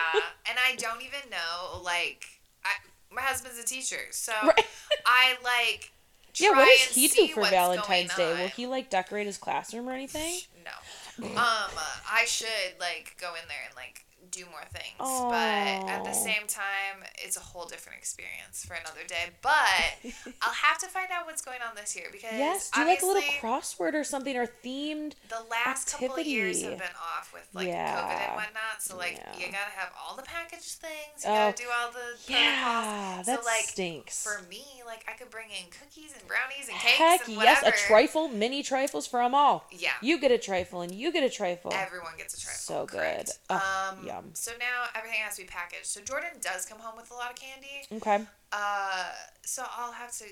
and 0.49 0.57
I 0.67 0.75
don't 0.77 1.01
even 1.01 1.29
know. 1.31 1.81
Like, 1.81 2.25
I, 2.65 2.71
my 3.13 3.21
husband's 3.21 3.59
a 3.59 3.65
teacher, 3.65 4.01
so 4.11 4.33
Right. 4.43 4.65
I 5.05 5.35
like. 5.43 5.91
Yeah, 6.39 6.49
what 6.51 6.65
does 6.65 6.95
he 6.95 7.07
do 7.07 7.27
for 7.33 7.45
Valentine's 7.45 8.13
Day? 8.15 8.31
Will 8.41 8.49
he 8.49 8.67
like 8.67 8.89
decorate 8.89 9.25
his 9.25 9.37
classroom 9.37 9.87
or 9.89 9.93
anything? 9.93 10.39
No. 10.63 11.27
Um, 11.27 11.71
I 12.11 12.25
should 12.25 12.79
like 12.79 13.15
go 13.19 13.29
in 13.29 13.47
there 13.47 13.57
and 13.67 13.75
like 13.75 14.05
do 14.35 14.45
more 14.51 14.65
things, 14.73 14.95
but 14.99 15.89
at 15.89 16.03
the 16.03 16.11
same 16.13 16.45
time, 16.47 17.03
it's 17.23 17.37
a 17.37 17.39
whole 17.39 17.65
different 17.65 17.97
experience 17.97 18.65
for 18.67 18.73
another 18.73 19.05
day. 19.07 19.31
But 19.41 19.55
I'll 20.41 20.53
have 20.53 20.77
to 20.79 20.87
find 20.87 21.07
out 21.11 21.25
what's 21.25 21.41
going 21.41 21.59
on 21.67 21.75
this 21.75 21.95
year 21.95 22.07
because 22.11 22.33
Yes, 22.33 22.69
do 22.71 22.83
like 22.83 23.01
a 23.01 23.05
little 23.05 23.23
crossword 23.41 23.93
or 23.93 24.03
something 24.03 24.35
or 24.35 24.47
themed. 24.63 25.13
the 25.29 25.43
last 25.49 25.91
couple 25.93 26.17
of 26.17 26.25
years 26.25 26.61
have 26.63 26.77
been 26.77 26.97
off 27.17 27.31
with 27.33 27.47
like 27.53 27.67
COVID 27.67 27.71
and 27.73 28.35
whatnot. 28.35 28.81
So 28.81 28.97
like 28.97 29.13
Yeah. 29.17 29.39
you 29.39 29.45
gotta 29.51 29.71
have 29.75 29.91
all 30.03 30.15
the 30.17 30.23
packaged 30.23 30.79
things. 30.83 31.23
You 31.23 31.29
Oh, 31.31 31.35
gotta 31.51 31.63
do 31.63 31.69
all 31.79 31.87
the 31.91 31.99
protocols. 31.99 32.29
Yeah, 32.29 33.21
So, 33.23 33.31
that 33.31 33.45
like, 33.45 33.63
stinks. 33.65 34.23
For 34.23 34.41
me, 34.49 34.65
like 34.85 35.05
I 35.07 35.13
could 35.17 35.29
bring 35.29 35.47
in 35.49 35.69
cookies 35.71 36.11
and 36.17 36.27
brownies 36.27 36.67
and 36.69 36.77
cakes 36.77 36.97
Heck 36.97 37.27
and 37.27 37.37
yes, 37.37 37.63
a 37.63 37.71
trifle, 37.87 38.27
mini 38.27 38.63
trifles 38.63 39.07
for 39.07 39.21
them 39.21 39.33
all. 39.33 39.65
Yeah. 39.71 39.91
You 40.01 40.19
get 40.19 40.31
a 40.31 40.37
trifle 40.37 40.81
and 40.81 40.93
you 40.93 41.11
get 41.11 41.23
a 41.23 41.29
trifle. 41.29 41.71
Everyone 41.73 42.13
gets 42.17 42.33
a 42.37 42.41
trifle. 42.41 42.59
So 42.59 42.85
good. 42.85 43.29
Ugh, 43.49 43.61
um, 43.99 44.05
yum. 44.05 44.24
So 44.33 44.51
now 44.59 44.85
everything 44.95 45.19
has 45.23 45.35
to 45.35 45.43
be 45.43 45.47
packaged. 45.47 45.85
So 45.85 46.01
Jordan 46.01 46.31
does 46.41 46.65
come 46.65 46.79
home 46.79 46.95
with 46.97 47.11
a 47.11 47.13
lot 47.13 47.31
of 47.31 47.35
candy. 47.35 47.85
Okay. 47.91 48.25
Uh, 48.51 49.11
so 49.43 49.63
I'll 49.77 49.91
have 49.91 50.11
to 50.17 50.25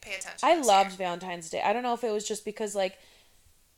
pay 0.00 0.14
attention. 0.14 0.40
I 0.48 0.56
loved 0.60 0.90
year. 0.90 0.98
Valentine's 0.98 1.50
Day. 1.50 1.62
I 1.64 1.72
don't 1.72 1.82
know 1.82 1.94
if 1.94 2.04
it 2.04 2.10
was 2.10 2.26
just 2.26 2.44
because 2.44 2.74
like 2.74 2.98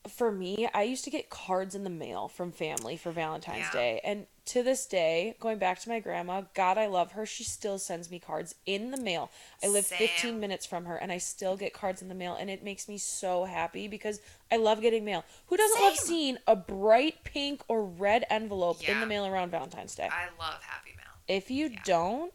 for 0.08 0.32
me, 0.32 0.68
I 0.74 0.82
used 0.82 1.04
to 1.04 1.10
get 1.10 1.30
cards 1.30 1.74
in 1.74 1.84
the 1.84 1.90
mail 1.90 2.28
from 2.28 2.50
family 2.52 2.96
for 2.96 3.12
Valentine's 3.12 3.66
Yeah. 3.66 3.72
Day. 3.72 4.00
And 4.04 4.26
to 4.44 4.62
this 4.62 4.86
day, 4.86 5.36
going 5.40 5.58
back 5.58 5.80
to 5.80 5.88
my 5.88 6.00
grandma, 6.00 6.42
God, 6.54 6.76
I 6.76 6.86
love 6.86 7.12
her. 7.12 7.24
She 7.24 7.44
still 7.44 7.78
sends 7.78 8.10
me 8.10 8.18
cards 8.18 8.54
in 8.66 8.90
the 8.90 8.96
mail. 8.96 9.30
I 9.62 9.68
live 9.68 9.86
15 9.86 10.40
minutes 10.40 10.66
from 10.66 10.84
her 10.86 10.96
and 10.96 11.12
I 11.12 11.18
still 11.18 11.56
get 11.56 11.72
cards 11.72 12.02
in 12.02 12.08
the 12.08 12.14
mail 12.14 12.36
and 12.38 12.50
it 12.50 12.64
makes 12.64 12.88
me 12.88 12.98
so 12.98 13.44
happy 13.44 13.86
because 13.88 14.20
I 14.50 14.56
love 14.56 14.80
getting 14.80 15.04
mail. 15.04 15.24
Who 15.46 15.56
doesn't 15.56 15.80
love 15.80 15.96
seeing 15.96 16.38
a 16.46 16.56
bright 16.56 17.22
pink 17.24 17.62
or 17.68 17.84
red 17.84 18.24
envelope 18.30 18.82
in 18.82 19.00
the 19.00 19.06
mail 19.06 19.26
around 19.26 19.50
Valentine's 19.50 19.94
Day? 19.94 20.08
I 20.10 20.26
love 20.38 20.60
Happy 20.62 20.90
Mail. 20.96 21.06
If 21.28 21.50
you 21.50 21.68
Yeah. 21.68 21.80
don't, 21.84 22.34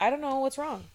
I 0.00 0.10
don't 0.10 0.20
know 0.20 0.38
what's 0.40 0.58
wrong. 0.58 0.88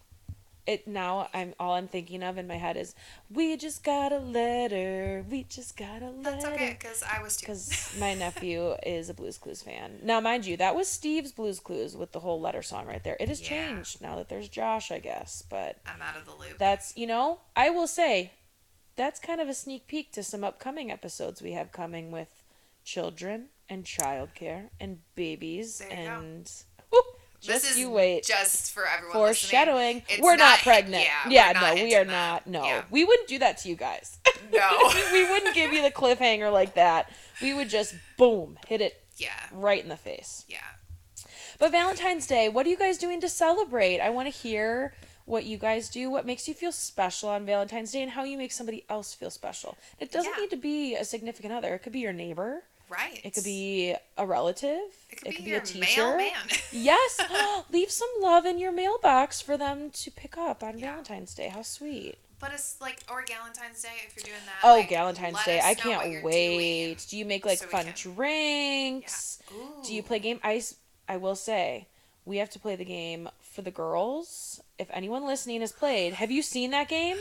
It 0.66 0.86
now 0.86 1.28
I'm 1.32 1.54
all 1.58 1.72
I'm 1.74 1.88
thinking 1.88 2.22
of 2.22 2.38
in 2.38 2.46
my 2.46 2.56
head 2.56 2.76
is 2.76 2.94
we 3.30 3.56
just 3.56 3.82
got 3.82 4.12
a 4.12 4.18
letter. 4.18 5.24
We 5.28 5.44
just 5.44 5.76
got 5.76 6.02
a 6.02 6.10
letter. 6.10 6.22
That's 6.22 6.44
okay, 6.46 6.76
because 6.78 7.02
I 7.02 7.22
was 7.22 7.36
too. 7.36 7.46
Because 7.46 7.96
my 7.98 8.14
nephew 8.14 8.74
is 8.86 9.08
a 9.08 9.14
Blues 9.14 9.38
Clues 9.38 9.62
fan. 9.62 9.98
Now, 10.02 10.20
mind 10.20 10.46
you, 10.46 10.56
that 10.58 10.74
was 10.76 10.86
Steve's 10.88 11.32
Blues 11.32 11.60
Clues 11.60 11.96
with 11.96 12.12
the 12.12 12.20
whole 12.20 12.40
letter 12.40 12.62
song 12.62 12.86
right 12.86 13.02
there. 13.02 13.16
It 13.18 13.28
has 13.28 13.40
Yeah. 13.40 13.48
changed 13.48 14.00
now 14.00 14.16
that 14.16 14.28
there's 14.28 14.48
Josh, 14.48 14.90
I 14.90 14.98
guess. 14.98 15.42
But 15.48 15.78
I'm 15.86 16.02
out 16.02 16.16
of 16.16 16.26
the 16.26 16.34
loop. 16.34 16.58
that's 16.58 16.96
you 16.96 17.06
know, 17.06 17.40
I 17.56 17.70
will 17.70 17.86
say, 17.88 18.32
that's 18.96 19.18
kind 19.18 19.40
of 19.40 19.48
a 19.48 19.54
sneak 19.54 19.86
peek 19.86 20.12
to 20.12 20.22
some 20.22 20.44
upcoming 20.44 20.90
episodes 20.90 21.40
we 21.40 21.52
have 21.52 21.72
coming 21.72 22.10
with 22.10 22.42
children 22.84 23.48
and 23.68 23.84
childcare 23.84 24.68
and 24.80 24.98
babies 25.14 25.80
you 25.80 25.96
go. 25.96 25.96
Whew, 27.42 27.52
this 27.54 27.62
just 27.62 27.72
is 27.72 27.78
you 27.78 27.90
wait. 27.90 28.24
just 28.24 28.72
for 28.72 28.86
everyone 28.86 29.14
Foreshadowing. 29.14 30.02
We're 30.20 30.36
not, 30.36 30.38
not- 30.38 30.58
pregnant. 30.60 31.04
yeah, 31.28 31.52
Yeah, 31.52 31.60
no, 31.74 31.74
we 31.82 31.94
are 31.94 32.04
that. 32.04 32.10
not. 32.10 32.46
No, 32.46 32.64
Yeah. 32.64 32.82
we 32.90 33.04
wouldn't 33.04 33.28
do 33.28 33.38
that 33.38 33.58
to 33.58 33.68
you 33.68 33.76
guys. 33.76 34.18
No. 34.52 34.90
we 35.12 35.30
wouldn't 35.30 35.54
give 35.54 35.72
you 35.72 35.80
the 35.80 35.92
cliffhanger 35.92 36.52
like 36.52 36.74
that. 36.74 37.08
We 37.40 37.54
would 37.54 37.68
just 37.68 37.94
boom 38.18 38.58
hit 38.66 38.80
it 38.80 39.00
Yeah, 39.16 39.30
right 39.52 39.80
in 39.80 39.88
the 39.88 39.96
face. 39.96 40.44
yeah. 40.48 40.58
But 41.60 41.70
Valentine's 41.70 42.26
Day, 42.26 42.48
what 42.48 42.66
are 42.66 42.68
you 42.68 42.76
guys 42.76 42.98
doing 42.98 43.20
to 43.20 43.28
celebrate? 43.28 44.00
I 44.00 44.10
want 44.10 44.26
to 44.26 44.36
hear 44.36 44.94
what 45.24 45.44
you 45.44 45.56
guys 45.56 45.88
do, 45.88 46.10
what 46.10 46.26
makes 46.26 46.48
you 46.48 46.54
feel 46.54 46.72
special 46.72 47.28
on 47.28 47.46
Valentine's 47.46 47.92
Day, 47.92 48.02
and 48.02 48.10
how 48.10 48.24
you 48.24 48.36
make 48.36 48.50
somebody 48.50 48.84
else 48.88 49.14
feel 49.14 49.30
special. 49.30 49.78
It 50.00 50.10
doesn't 50.10 50.32
Yeah. 50.36 50.40
need 50.42 50.50
to 50.50 50.56
be 50.56 50.96
a 50.96 51.04
significant 51.04 51.52
other. 51.52 51.72
It 51.74 51.80
could 51.84 51.92
be 51.92 52.00
your 52.00 52.12
neighbor. 52.12 52.64
Right. 52.90 53.20
It 53.24 53.34
could 53.34 53.44
be 53.44 53.94
a 54.18 54.26
relative. 54.26 54.80
It 55.10 55.36
could, 55.36 55.44
be, 55.44 55.50
your 55.52 55.60
a 55.60 55.64
teacher. 55.64 56.02
mailman. 56.16 56.32
Yes. 56.72 57.20
Leave 57.72 57.90
some 57.90 58.08
love 58.20 58.44
in 58.44 58.58
your 58.58 58.72
mailbox 58.72 59.40
for 59.40 59.56
them 59.56 59.90
to 59.90 60.10
pick 60.10 60.36
up 60.36 60.62
on 60.64 60.78
Yeah. 60.78 60.90
Valentine's 60.90 61.32
Day. 61.34 61.48
How 61.48 61.62
sweet. 61.62 62.16
but 62.40 62.52
it's 62.52 62.76
like 62.80 62.98
or 63.10 63.22
Galentine's 63.22 63.82
Day 63.82 63.88
if 64.06 64.16
you're 64.16 64.24
doing 64.24 64.44
that. 64.46 64.66
Oh, 64.68 64.74
like, 64.78 64.88
Valentine's 64.90 65.42
Day. 65.44 65.60
I 65.62 65.74
can't 65.74 66.24
wait. 66.24 66.56
doing. 66.88 66.96
Do 67.08 67.16
you 67.18 67.24
make 67.24 67.46
like 67.46 67.58
so 67.58 67.66
fun 67.66 67.84
can- 67.84 67.94
drinks? 67.96 69.38
Yeah. 69.52 69.56
Do 69.86 69.94
you 69.94 70.02
play 70.02 70.18
game? 70.18 70.40
I 70.42 70.62
I 71.08 71.16
will 71.16 71.36
say, 71.36 71.86
we 72.24 72.38
have 72.38 72.50
to 72.50 72.58
play 72.58 72.76
the 72.76 72.84
game 72.84 73.28
for 73.40 73.62
the 73.62 73.70
girls. 73.70 74.60
If 74.78 74.88
anyone 74.92 75.26
listening 75.26 75.60
has 75.60 75.72
played, 75.72 76.14
have 76.14 76.30
you 76.30 76.42
seen 76.42 76.70
that 76.70 76.88
game? 76.88 77.18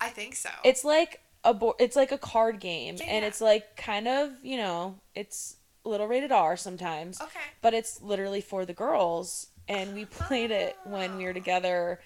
I 0.00 0.08
think 0.08 0.36
so. 0.36 0.50
It's 0.64 0.84
like 0.84 1.20
a 1.44 1.52
bo- 1.54 1.74
it's 1.78 1.96
like 1.96 2.12
a 2.12 2.18
card 2.18 2.60
game, 2.60 2.96
Yeah, 2.98 3.06
and 3.06 3.24
it's 3.24 3.40
like 3.40 3.76
kind 3.76 4.06
of 4.08 4.30
you 4.42 4.56
know 4.56 4.98
it's 5.14 5.56
a 5.84 5.88
little 5.88 6.06
rated 6.06 6.30
R 6.32 6.56
sometimes. 6.56 7.20
Okay. 7.20 7.40
But 7.60 7.74
it's 7.74 8.00
literally 8.02 8.40
for 8.40 8.64
the 8.64 8.72
girls, 8.74 9.48
and 9.68 9.94
we 9.94 10.04
played 10.04 10.50
it 10.50 10.76
when 10.84 11.16
we 11.16 11.24
were 11.24 11.30
Oh. 11.30 11.34
together. 11.34 12.00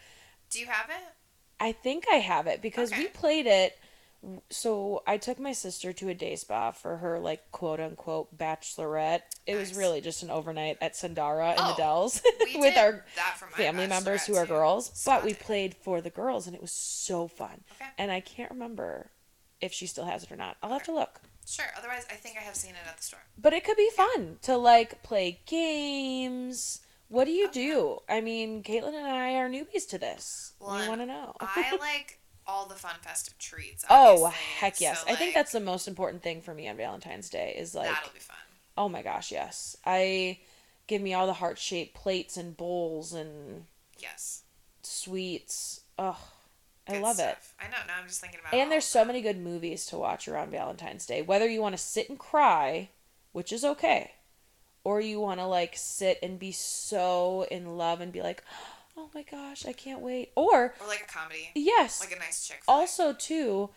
Do 0.50 0.60
you 0.60 0.66
have 0.66 0.88
it? 0.90 1.04
I 1.60 1.72
think 1.72 2.04
I 2.10 2.16
have 2.16 2.46
it 2.46 2.62
because 2.62 2.90
we 2.92 3.06
played 3.08 3.46
it. 3.46 3.78
So 4.50 5.02
I 5.06 5.18
took 5.18 5.38
my 5.38 5.52
sister 5.52 5.92
to 5.92 6.08
a 6.08 6.14
day 6.14 6.34
spa 6.36 6.72
for 6.72 6.96
her 6.96 7.18
like 7.20 7.50
quote 7.52 7.78
unquote 7.80 8.36
bachelorette. 8.36 9.20
It 9.46 9.54
was 9.56 9.76
really 9.76 10.00
just 10.00 10.22
an 10.22 10.30
overnight 10.30 10.78
at 10.80 10.96
Sundara 10.96 11.50
in 11.50 11.56
the 11.56 11.74
Oh, 11.74 11.76
Dells 11.76 12.22
with 12.56 12.76
our 12.76 13.04
that 13.14 13.36
for 13.38 13.46
my 13.46 13.52
family 13.56 13.86
members 13.86 14.26
who 14.26 14.34
are 14.36 14.44
too. 14.46 14.52
girls. 14.54 14.90
Spa 14.94 15.16
But 15.16 15.24
we 15.24 15.34
played 15.34 15.74
for 15.74 16.00
the 16.00 16.10
girls 16.10 16.46
and 16.46 16.56
it 16.56 16.62
was 16.62 16.72
so 16.72 17.28
fun. 17.28 17.62
Okay. 17.80 17.90
And 17.98 18.10
I 18.10 18.20
can't 18.20 18.50
remember 18.50 19.10
if 19.60 19.72
she 19.72 19.86
still 19.86 20.04
has 20.04 20.22
it 20.22 20.30
or 20.32 20.36
not. 20.36 20.56
I'll 20.62 20.72
have 20.72 20.84
to 20.84 20.92
look. 20.94 21.20
Sure. 21.46 21.66
Otherwise, 21.78 22.06
I 22.10 22.14
think 22.14 22.36
I 22.36 22.40
have 22.42 22.56
seen 22.56 22.72
it 22.72 22.88
at 22.88 22.96
the 22.96 23.02
store. 23.02 23.20
But 23.38 23.52
it 23.52 23.64
could 23.64 23.76
be 23.76 23.88
fun 23.96 24.38
to 24.42 24.56
like 24.56 25.02
play 25.02 25.40
games. 25.46 26.80
What 27.08 27.24
do 27.26 27.30
you 27.30 27.46
Okay. 27.46 27.66
do? 27.68 27.98
I 28.08 28.20
mean, 28.20 28.62
Caitlyn 28.64 28.94
and 28.94 29.06
I 29.06 29.34
are 29.36 29.48
newbies 29.48 29.88
to 29.90 29.98
this. 29.98 30.52
Well, 30.58 30.80
we 30.80 30.88
want 30.88 31.00
to 31.02 31.06
know. 31.06 31.34
I 31.40 31.76
like 31.78 32.18
all 32.48 32.66
the 32.66 32.74
fun 32.74 32.96
festive 33.00 33.38
treats. 33.38 33.84
oh, 33.90 34.26
heck 34.26 34.80
yes. 34.80 35.02
So, 35.02 35.06
I 35.08 35.14
think 35.14 35.34
that's 35.34 35.52
the 35.52 35.60
most 35.60 35.86
important 35.86 36.22
thing 36.22 36.42
for 36.42 36.52
me 36.52 36.66
on 36.68 36.76
Valentine's 36.76 37.30
Day 37.30 37.54
is 37.56 37.74
like, 37.74 37.90
that'll 37.90 38.12
be 38.12 38.18
fun. 38.18 38.36
oh 38.76 38.88
my 38.88 39.02
gosh, 39.02 39.30
yes. 39.30 39.76
I 39.86 40.38
give 40.88 41.00
me 41.00 41.14
all 41.14 41.26
the 41.26 41.32
heart 41.32 41.58
shaped 41.58 41.94
plates 41.94 42.36
and 42.36 42.56
bowls 42.56 43.12
and 43.12 43.66
Yes. 43.98 44.42
sweets. 44.82 45.80
Oh, 45.98 46.18
I 46.88 46.92
Good 46.92 47.02
love 47.02 47.18
it. 47.18 47.22
stuff. 47.40 47.54
I 47.60 47.64
know. 47.64 47.78
Now 47.86 47.94
I'm 48.00 48.06
just 48.08 48.20
thinking 48.20 48.38
about. 48.40 48.54
And 48.54 48.70
there's 48.70 48.84
so 48.84 49.04
many 49.04 49.20
good 49.20 49.38
movies 49.38 49.86
to 49.86 49.98
watch 49.98 50.28
around 50.28 50.50
Valentine's 50.50 51.04
Day. 51.06 51.20
Whether 51.22 51.48
you 51.48 51.60
want 51.60 51.74
to 51.74 51.82
sit 51.82 52.08
and 52.08 52.18
cry, 52.18 52.90
which 53.32 53.52
is 53.52 53.64
okay, 53.64 54.12
or 54.84 55.00
you 55.00 55.18
want 55.20 55.40
to 55.40 55.46
like 55.46 55.72
sit 55.76 56.18
and 56.22 56.38
be 56.38 56.52
so 56.52 57.46
in 57.50 57.76
love 57.76 58.00
and 58.00 58.12
be 58.12 58.22
like, 58.22 58.44
oh 58.96 59.10
my 59.14 59.22
gosh, 59.22 59.66
I 59.66 59.72
can't 59.72 60.00
wait. 60.00 60.30
Or, 60.36 60.74
Or 60.80 60.86
like 60.86 61.02
a 61.08 61.12
comedy, 61.12 61.50
yes, 61.54 62.00
like 62.00 62.14
a 62.16 62.18
nice 62.20 62.46
chick. 62.46 62.58
flick. 62.64 62.68
also, 62.76 63.12
too, 63.12 63.70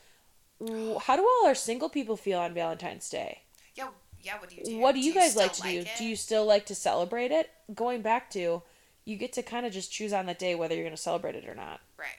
how 0.61 1.15
do 1.15 1.23
all 1.27 1.47
our 1.47 1.55
single 1.55 1.89
people 1.89 2.15
feel 2.17 2.39
on 2.39 2.53
Valentine's 2.53 3.09
Day? 3.09 3.41
Yeah. 3.75 3.87
Yeah. 4.21 4.37
What 4.39 4.49
do 4.49 4.55
you 4.57 4.63
do? 4.65 4.77
What 4.77 4.93
do 4.95 5.01
you 5.01 5.13
guys 5.13 5.35
like 5.35 5.53
to 5.53 5.61
still 5.61 5.71
do? 5.71 5.79
it? 5.79 5.87
Do 5.97 6.03
you 6.05 6.15
still 6.15 6.45
like 6.45 6.65
to 6.67 6.75
celebrate 6.75 7.31
it? 7.31 7.49
Going 7.73 8.01
back 8.01 8.29
to, 8.31 8.61
you 9.05 9.15
get 9.17 9.33
to 9.33 9.41
kind 9.43 9.65
of 9.65 9.71
just 9.73 9.91
choose 9.91 10.11
on 10.13 10.25
that 10.27 10.37
day 10.39 10.55
whether 10.55 10.75
you're 10.75 10.83
going 10.83 10.95
to 10.95 11.01
celebrate 11.01 11.35
it 11.35 11.47
or 11.47 11.55
not. 11.55 11.79
Right. 11.97 12.17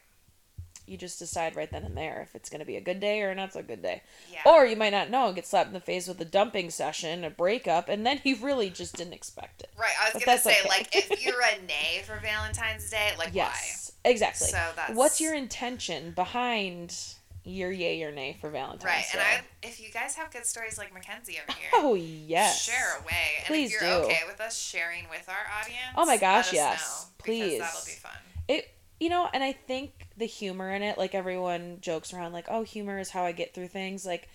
You 0.91 0.97
just 0.97 1.21
decide 1.21 1.55
right 1.55 1.71
then 1.71 1.85
and 1.85 1.97
there 1.97 2.21
if 2.23 2.35
it's 2.35 2.51
going 2.51 2.59
to 2.59 2.67
be 2.67 2.77
a 2.77 2.81
good 2.81 2.99
day 2.99 3.23
or 3.23 3.33
not 3.35 3.53
so 3.53 3.63
good 3.63 3.81
day. 3.81 4.03
Yeah. 4.33 4.41
Or 4.45 4.67
you 4.67 4.75
might 4.75 4.91
not 4.91 5.09
know 5.09 5.27
and 5.27 5.37
get 5.37 5.47
slapped 5.47 5.69
in 5.69 5.73
the 5.73 5.81
face 5.81 6.09
with 6.09 6.21
a 6.21 6.25
dumping 6.25 6.69
session, 6.71 7.23
a 7.23 7.31
breakup, 7.31 7.89
and 7.89 8.05
then 8.05 8.21
you 8.25 8.37
really 8.43 8.71
just 8.71 8.97
didn't 8.97 9.13
expect 9.13 9.63
it. 9.63 9.71
Right. 9.79 9.93
I 10.03 10.11
was 10.13 10.25
gonna 10.25 10.39
say 10.39 10.57
okay. 10.61 10.69
like 10.69 10.95
if 10.97 11.25
you're 11.25 11.41
a 11.41 11.65
nay 11.67 12.03
for 12.05 12.19
Valentine's 12.21 12.91
Day, 12.91 13.11
like 13.17 13.29
why? 13.29 13.35
yes, 13.35 13.93
exactly. 14.05 14.49
So 14.49 14.59
that's 14.75 14.93
What's 14.95 15.21
your 15.21 15.35
intention 15.35 16.11
behind 16.11 16.97
your 17.45 17.71
yay 17.71 18.03
or 18.03 18.11
nay 18.13 18.37
for? 18.41 18.51
Valentine's 18.51 18.85
Right. 18.85 19.05
Day? 19.13 19.19
Right. 19.19 19.27
And 19.39 19.45
I, 19.63 19.67
if 19.69 19.81
you 19.81 19.91
guys 19.93 20.15
have 20.17 20.33
good 20.33 20.45
stories 20.45 20.77
like 20.77 20.93
Makenzie 20.93 21.39
over 21.43 21.57
here, 21.59 21.71
oh 21.75 21.95
yes, 21.95 22.65
share 22.65 22.99
away. 23.01 23.39
And 23.39 23.47
Please 23.47 23.75
if 23.75 23.81
you're 23.81 23.91
do. 24.01 24.07
okay 24.07 24.21
with 24.27 24.41
us 24.41 24.59
sharing 24.59 25.09
with 25.09 25.29
our 25.29 25.61
audience, 25.61 25.95
Oh 25.97 26.05
my 26.05 26.17
gosh, 26.17 26.53
yes. 26.53 27.07
know, 27.09 27.25
Please. 27.25 27.61
That'll 27.61 27.85
be 27.87 27.93
fun. 27.93 28.13
it 28.49 28.75
you 29.00 29.09
know 29.09 29.28
and 29.33 29.42
i 29.42 29.50
think 29.52 30.07
the 30.16 30.26
humor 30.26 30.71
in 30.71 30.83
it 30.83 30.97
like 30.99 31.14
everyone 31.14 31.78
jokes 31.80 32.12
around 32.14 32.33
like 32.33 32.47
oh 32.49 32.62
humor 32.62 32.99
is 32.99 33.11
how 33.11 33.25
i 33.25 33.33
get 33.33 33.54
through 33.54 33.69
things. 33.69 34.04
Like 34.07 34.28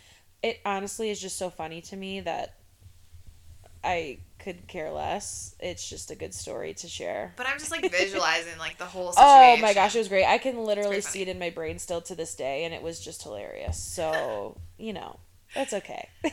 it 0.43 0.59
honestly 0.65 1.09
is 1.09 1.21
just 1.21 1.37
so 1.37 1.49
funny 1.49 1.81
to 1.81 1.95
me 1.95 2.19
that 2.21 2.55
i 3.83 4.17
could 4.39 4.67
care 4.67 4.91
less. 4.91 5.55
It's 5.59 5.87
just 5.89 6.11
a 6.11 6.15
good 6.15 6.33
story 6.33 6.73
to 6.75 6.87
share. 6.87 7.33
But 7.35 7.47
I'm 7.47 7.57
just 7.57 7.71
like 7.71 7.89
visualizing 8.03 8.57
like 8.59 8.77
the 8.77 8.85
whole 8.85 9.11
situation. 9.11 9.31
oh 9.31 9.57
my 9.57 9.73
gosh 9.73 9.95
it 9.95 9.99
was 9.99 10.07
great. 10.07 10.25
I 10.25 10.37
can 10.37 10.57
literally 10.63 11.01
see 11.01 11.21
it 11.21 11.27
in 11.27 11.39
my 11.39 11.49
brain 11.49 11.79
still 11.79 12.01
to 12.01 12.13
this 12.15 12.35
day 12.35 12.65
and 12.65 12.73
it 12.73 12.81
was 12.83 12.99
just 12.99 13.23
hilarious. 13.23 13.77
So 13.81 14.57
you 14.77 14.93
know 14.93 15.19
that's 15.53 15.73
okay. 15.73 16.09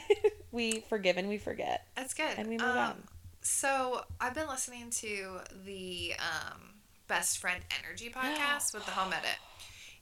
We 0.50 0.80
forgive 0.90 1.16
and 1.16 1.30
we 1.30 1.38
forget. 1.38 1.86
That's 1.96 2.12
good. 2.12 2.34
and 2.36 2.46
we 2.46 2.58
move 2.58 2.68
Um, 2.68 2.76
on. 2.76 3.02
So 3.40 4.04
I've 4.20 4.34
been 4.34 4.48
listening 4.48 4.90
to 4.90 5.40
the 5.64 6.12
um, 6.18 6.60
Best 7.09 7.38
Friend 7.38 7.61
Energy 7.85 8.11
podcast 8.14 8.75
with 8.75 8.85
the 8.85 8.92
Home 8.92 9.12
Edit. 9.12 9.37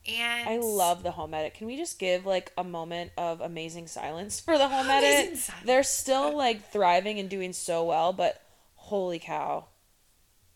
And 0.08 0.48
I 0.48 0.56
love 0.56 1.02
the 1.02 1.10
home 1.10 1.34
edit. 1.34 1.52
Can 1.52 1.66
we 1.66 1.76
just 1.76 1.98
give 1.98 2.24
like 2.24 2.52
a 2.56 2.64
moment 2.64 3.12
of 3.18 3.42
amazing 3.42 3.86
silence 3.86 4.40
for 4.40 4.56
the 4.56 4.66
home 4.66 4.86
edit? 4.88 5.38
They're 5.64 5.82
still 5.82 6.34
like 6.34 6.72
thriving 6.72 7.18
and 7.18 7.28
doing 7.28 7.52
so 7.52 7.84
well, 7.84 8.14
but 8.14 8.40
holy 8.76 9.18
cow. 9.18 9.66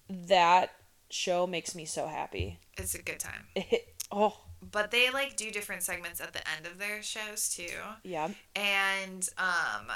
That 0.09 0.70
show 1.11 1.46
makes 1.46 1.74
me 1.74 1.85
so 1.85 2.07
happy. 2.07 2.59
it's 2.78 2.94
a 2.94 3.02
good 3.02 3.20
time. 3.20 3.46
It, 3.54 3.94
oh, 4.11 4.38
But 4.62 4.90
they 4.90 5.11
like 5.11 5.37
do 5.37 5.50
different 5.50 5.83
segments 5.83 6.22
at 6.22 6.33
the 6.33 6.40
end 6.57 6.66
of 6.66 6.78
their 6.78 7.02
shows 7.02 7.50
too. 7.50 7.68
yeah. 8.02 8.30
And 8.57 9.28
um 9.37 9.88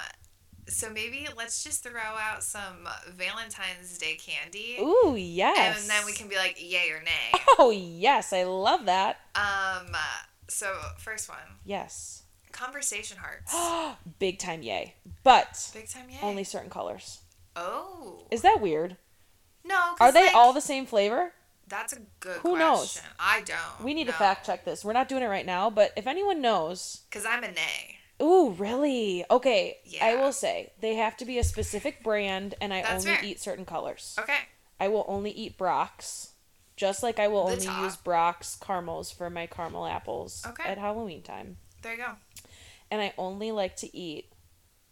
so 0.69 0.91
maybe 0.91 1.27
let's 1.37 1.63
just 1.65 1.83
throw 1.83 2.01
out 2.01 2.43
some 2.43 2.89
Valentine's 3.17 3.99
Day 3.99 4.17
candy. 4.17 4.77
Ooh, 4.81 5.15
yes. 5.17 5.81
And 5.81 5.91
then 5.91 6.05
we 6.07 6.13
can 6.13 6.29
be 6.29 6.37
like 6.37 6.57
yay 6.59 6.91
or 6.91 7.03
nay. 7.03 7.41
Oh, 7.61 7.71
yes. 7.71 8.33
I 8.33 8.45
love 8.45 8.85
that. 8.87 9.17
um 9.35 9.95
so 10.49 10.73
first 10.99 11.29
one, 11.29 11.39
Yes. 11.65 12.23
conversation 12.53 13.19
hearts. 13.19 13.55
Big 14.19 14.39
time 14.39 14.63
yay. 14.63 14.95
But 15.25 15.71
Big 15.75 15.89
time 15.89 16.09
yay. 16.09 16.19
only 16.23 16.45
certain 16.45 16.71
colors. 16.71 17.21
Oh. 17.57 18.27
Is 18.31 18.43
that 18.43 18.61
weird? 18.61 18.97
No. 19.65 19.95
Are 20.01 20.13
they 20.13 20.27
like, 20.27 20.35
all 20.35 20.53
the 20.53 20.61
same 20.61 20.87
flavor? 20.87 21.33
That's 21.67 21.93
a 21.93 21.99
good 22.21 22.37
Who 22.39 22.51
question. 22.57 22.59
knows? 22.61 23.03
I 23.19 23.43
don't. 23.43 23.85
We 23.85 23.93
need 23.93 24.07
to 24.07 24.13
fact 24.13 24.47
check 24.47 24.65
this. 24.65 24.85
We're 24.85 24.93
not 24.95 25.09
doing 25.09 25.23
it 25.23 25.27
right 25.27 25.45
now, 25.45 25.69
but 25.69 25.93
if 25.97 26.07
anyone 26.07 26.41
knows, 26.41 27.03
Cause 27.11 27.27
I'm 27.27 27.45
a 27.45 27.49
nay. 27.51 27.98
Ooh, 28.21 28.51
really? 28.51 29.25
Okay. 29.31 29.79
I 30.03 30.17
will 30.17 30.33
say 30.33 30.73
they 30.81 30.95
have 30.95 31.17
to 31.19 31.25
be 31.25 31.39
a 31.39 31.45
specific 31.45 32.03
brand, 32.03 32.55
and 32.61 32.75
I 32.75 32.83
That's 32.83 33.05
only 33.07 33.17
fair. 33.19 33.25
eat 33.25 33.41
certain 33.41 33.65
colors. 33.65 34.17
Okay. 34.19 34.39
I 34.81 34.89
will 34.89 35.05
only 35.09 35.31
eat 35.31 35.57
Brach's, 35.59 36.33
just 36.77 37.03
like 37.03 37.19
I 37.19 37.29
will 37.29 37.47
The 37.47 37.53
only 37.53 37.67
top. 37.67 37.83
use 37.83 37.97
Brach's 37.97 38.57
caramels 38.57 39.11
for 39.11 39.31
my 39.31 39.47
caramel 39.47 39.87
apples 39.87 40.45
Okay. 40.47 40.65
at 40.69 40.79
Halloween 40.79 41.23
time. 41.23 41.59
There 41.83 41.93
you 41.93 41.99
go. 41.99 42.13
And 42.91 43.01
I 43.01 43.13
only 43.19 43.53
like 43.53 43.77
to 43.77 43.97
eat 43.97 44.33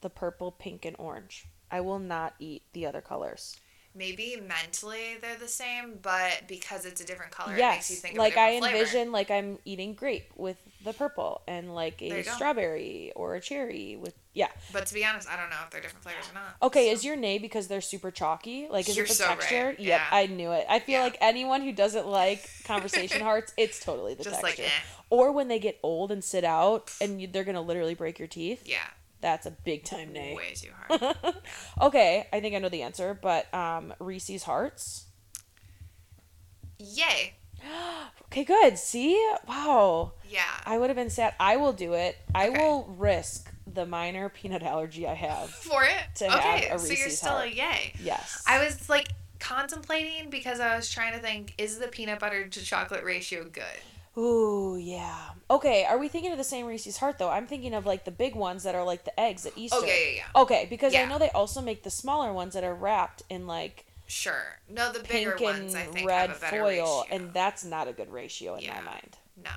the 0.03 0.11
purple, 0.11 0.53
pink, 0.53 0.85
and 0.85 0.95
orange. 0.99 1.47
I 1.71 1.81
will 1.81 1.99
not 1.99 2.35
eat 2.39 2.62
the 2.73 2.87
other 2.87 3.01
colors. 3.01 3.57
Maybe 3.97 4.37
mentally 4.47 5.17
they're 5.21 5.37
the 5.39 5.49
same, 5.49 5.99
but 6.03 6.43
because 6.49 6.85
it's 6.85 7.01
a 7.01 7.07
different 7.07 7.33
color, 7.33 7.55
it 7.55 7.59
makes 7.61 7.91
you 7.91 7.97
think 7.97 8.19
like 8.19 8.37
I 8.37 8.53
different 8.55 8.73
flavor. 8.73 8.79
envision 8.79 9.13
like 9.13 9.31
I'm 9.31 9.59
eating 9.65 9.95
grape 9.95 10.31
with 10.37 10.57
the 10.85 10.93
purple, 10.93 11.41
and 11.49 11.75
like 11.75 12.01
a 12.03 12.23
go. 12.23 12.31
strawberry 12.33 13.13
or 13.17 13.35
a 13.37 13.41
cherry 13.41 13.97
with 13.97 14.15
yeah. 14.35 14.49
But 14.73 14.87
to 14.87 14.95
be 14.95 15.05
honest, 15.05 15.29
I 15.31 15.37
don't 15.37 15.49
know 15.51 15.57
if 15.65 15.71
they're 15.71 15.81
different 15.81 16.03
flavors 16.05 16.29
or 16.31 16.35
not. 16.35 16.57
Okay, 16.63 16.89
so- 16.89 16.93
is 16.93 17.05
your 17.05 17.17
nay 17.17 17.39
because 17.39 17.69
they're 17.69 17.81
super 17.81 18.11
chalky? 18.11 18.69
Like, 18.71 18.89
is 18.89 18.95
You're 18.97 19.07
it 19.07 19.09
the 19.09 19.15
so 19.15 19.27
right, 19.29 19.39
texture? 19.41 19.71
Yep, 19.71 19.79
yeah. 19.79 20.03
I 20.13 20.27
knew 20.27 20.53
it. 20.53 20.67
I 20.69 20.79
feel 20.79 20.99
Yeah. 20.99 21.05
like 21.05 21.17
anyone 21.23 21.63
who 21.63 21.73
doesn't 21.73 22.07
like 22.07 22.49
conversation 22.65 23.21
hearts, 23.23 23.53
it's 23.57 23.81
totally 23.81 24.13
the 24.15 24.25
just 24.25 24.43
like 24.43 24.57
texture. 24.57 24.65
eh. 24.77 25.03
Or 25.09 25.33
when 25.33 25.49
they 25.49 25.59
get 25.59 25.79
old 25.83 26.13
and 26.13 26.23
sit 26.23 26.45
out, 26.45 26.93
and 27.01 27.21
you, 27.21 27.27
they're 27.29 27.45
gonna 27.45 27.63
literally 27.63 27.95
break 27.95 28.19
your 28.19 28.29
teeth. 28.29 28.63
Yeah. 28.67 28.79
That's 29.20 29.46
a 29.46 29.50
big 29.50 29.85
time 29.85 30.12
nay. 30.12 30.35
Way 30.37 30.55
too 30.55 30.70
hard. 30.88 31.16
okay, 31.83 32.26
I 32.33 32.40
think 32.40 32.55
I 32.55 32.59
know 32.59 32.68
the 32.68 32.83
answer, 32.83 33.18
but 33.20 33.52
um, 33.55 33.94
Reese's 33.98 34.42
hearts. 34.44 35.07
Yay. 36.79 37.35
Okay, 38.33 38.42
good. 38.44 38.76
See, 38.76 39.14
wow. 39.48 40.12
Yeah. 40.29 40.42
I 40.66 40.76
would 40.79 40.90
have 40.90 40.96
been 40.96 41.11
sad. 41.11 41.35
I 41.38 41.57
will 41.57 41.72
do 41.72 41.92
it. 41.94 42.16
I 42.35 42.48
Okay. 42.48 42.59
will 42.59 42.85
risk 42.98 43.50
the 43.72 43.87
minor 43.87 44.29
peanut 44.29 44.62
allergy 44.64 45.07
I 45.07 45.14
have. 45.14 45.48
For 45.50 45.85
it? 45.85 45.96
To 46.16 46.29
have 46.29 46.38
okay. 46.40 46.68
a 46.70 46.79
so 46.79 46.92
you're 46.92 47.09
still 47.09 47.31
heart. 47.33 47.46
a 47.48 47.55
yay. 47.55 47.94
Yes. 48.02 48.42
I 48.46 48.62
was 48.62 48.88
like 48.90 49.09
contemplating 49.38 50.29
because 50.29 50.59
I 50.61 50.74
was 50.76 50.90
trying 50.90 51.12
to 51.14 51.20
think, 51.20 51.55
is 51.57 51.79
the 51.79 51.87
peanut 51.87 52.18
butter 52.18 52.46
to 52.48 52.62
chocolate 52.64 53.05
ratio 53.05 53.44
good? 53.44 53.62
Ooh, 54.18 54.76
yeah. 54.81 55.31
Okay, 55.50 55.85
are 55.85 55.98
we 55.98 56.09
thinking 56.09 56.33
of 56.33 56.38
the 56.38 56.44
same 56.44 56.66
Reese's 56.66 56.96
Heart 56.96 57.18
though? 57.18 57.29
I'm 57.31 57.46
thinking 57.46 57.74
of 57.74 57.85
like 57.87 58.05
the 58.05 58.11
big 58.11 58.35
ones 58.35 58.62
that 58.62 58.74
are 58.74 58.85
like 58.85 59.05
the 59.05 59.18
eggs 59.20 59.44
at 59.46 59.52
Easter. 59.57 59.79
Oh 59.81 59.85
yeah, 59.85 59.94
yeah, 59.94 60.11
yeah. 60.16 60.42
Okay, 60.42 60.66
because 60.70 60.94
I 60.94 61.05
know 61.05 61.18
they 61.18 61.31
also 61.31 61.61
make 61.61 61.83
the 61.83 61.90
smaller 61.90 62.33
ones 62.33 62.55
that 62.55 62.64
are 62.64 62.74
wrapped 62.74 63.22
in 63.29 63.46
like 63.46 63.85
Sure. 64.09 64.61
No, 64.68 64.92
the 64.92 65.00
bigger 65.00 65.37
ones 65.40 65.74
I 65.74 65.83
think 65.83 66.07
red 66.09 66.29
have 66.31 66.38
a 66.38 66.40
better 66.40 66.59
foil, 66.61 67.02
ratio. 67.02 67.05
and 67.11 67.35
that's 67.35 67.64
not 67.64 67.88
a 67.88 67.92
good 67.92 68.11
ratio 68.12 68.55
in 68.55 68.62
Yeah. 68.62 68.76
my 68.76 68.83
mind. 68.92 69.18
no. 69.44 69.50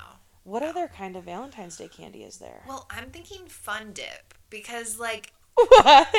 What 0.44 0.64
other 0.64 0.88
kind 0.88 1.16
of 1.16 1.26
Valentine's 1.26 1.78
Day 1.78 1.88
candy 1.88 2.24
is 2.24 2.38
there? 2.38 2.64
Well, 2.68 2.88
I'm 2.90 3.12
thinking 3.12 3.46
Fun 3.48 3.92
Dip 3.94 4.34
because 4.50 5.00
like 5.00 5.32
What? 5.56 6.08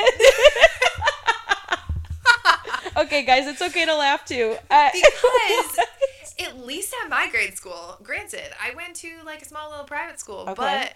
okay, 2.97 3.23
guys, 3.23 3.47
it's 3.47 3.61
okay 3.61 3.85
to 3.85 3.95
laugh 3.95 4.25
too. 4.25 4.55
Uh, 4.69 4.89
because 4.93 5.79
at 6.41 6.65
least 6.65 6.93
at 7.03 7.09
my 7.09 7.27
grade 7.29 7.55
school, 7.55 7.97
granted, 8.03 8.51
I 8.61 8.73
went 8.75 8.95
to 8.97 9.09
like 9.25 9.41
a 9.41 9.45
small 9.45 9.69
little 9.69 9.85
private 9.85 10.19
school, 10.19 10.45
Okay. 10.49 10.53
but 10.55 10.93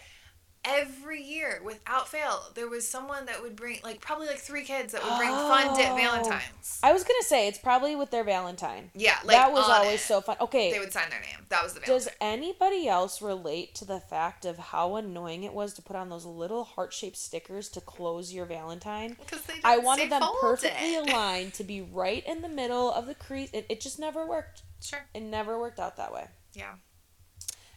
every 0.68 1.22
year 1.22 1.62
without 1.64 2.08
fail 2.08 2.42
there 2.56 2.68
was 2.68 2.88
someone 2.90 3.28
that 3.28 3.40
would 3.40 3.56
bring 3.56 3.78
like 3.84 4.02
probably 4.02 4.26
like 4.26 4.40
three 4.40 4.64
kids 4.64 4.94
that 4.94 5.04
would 5.04 5.16
bring 5.16 5.30
fun 5.30 5.78
dip 5.78 5.92
Oh. 5.92 5.96
valentines 5.96 6.80
I 6.82 6.92
was 6.92 7.04
gonna 7.04 7.22
say 7.22 7.48
it's 7.48 7.60
probably 7.60 7.96
with 7.96 8.10
their 8.10 8.24
Valentine. 8.24 8.90
yeah 8.96 9.18
like 9.24 9.38
that 9.38 9.52
was 9.52 9.70
always 9.70 10.00
it. 10.00 10.04
so 10.06 10.22
fun. 10.22 10.38
Okay, 10.42 10.72
they 10.72 10.80
would 10.80 10.92
sign 10.92 11.08
their 11.12 11.20
name 11.20 11.46
that 11.50 11.62
was 11.64 11.76
the 11.76 11.82
valentine. 11.82 12.08
Does 12.08 12.10
anybody 12.20 12.88
else 12.88 13.22
relate 13.22 13.76
to 13.76 13.86
the 13.86 14.00
fact 14.00 14.44
of 14.44 14.58
how 14.58 14.96
annoying 14.96 15.44
it 15.44 15.54
was 15.54 15.72
to 15.76 15.84
put 15.84 15.96
on 15.96 16.10
those 16.10 16.26
little 16.26 16.64
heart 16.64 16.92
shaped 16.94 17.18
stickers 17.18 17.70
to 17.70 17.80
close 17.82 18.34
your 18.34 18.48
Valentine? 18.48 19.18
because 19.20 19.44
they 19.44 19.54
I 19.64 19.78
wanted 19.78 20.10
them 20.12 20.24
perfectly 20.42 20.96
aligned 20.98 21.54
to 21.54 21.64
be 21.64 21.82
right 21.82 22.26
in 22.26 22.42
the 22.42 22.50
middle 22.50 22.92
of 22.92 23.06
the 23.06 23.14
crease. 23.14 23.52
It, 23.54 23.68
it 23.70 23.82
just 23.82 24.00
never 24.00 24.26
worked. 24.26 24.64
Sure 24.86 25.00
It 25.14 25.22
never 25.22 25.60
worked 25.60 25.80
out 25.80 25.98
that 25.98 26.14
way. 26.14 26.28
yeah 26.54 26.74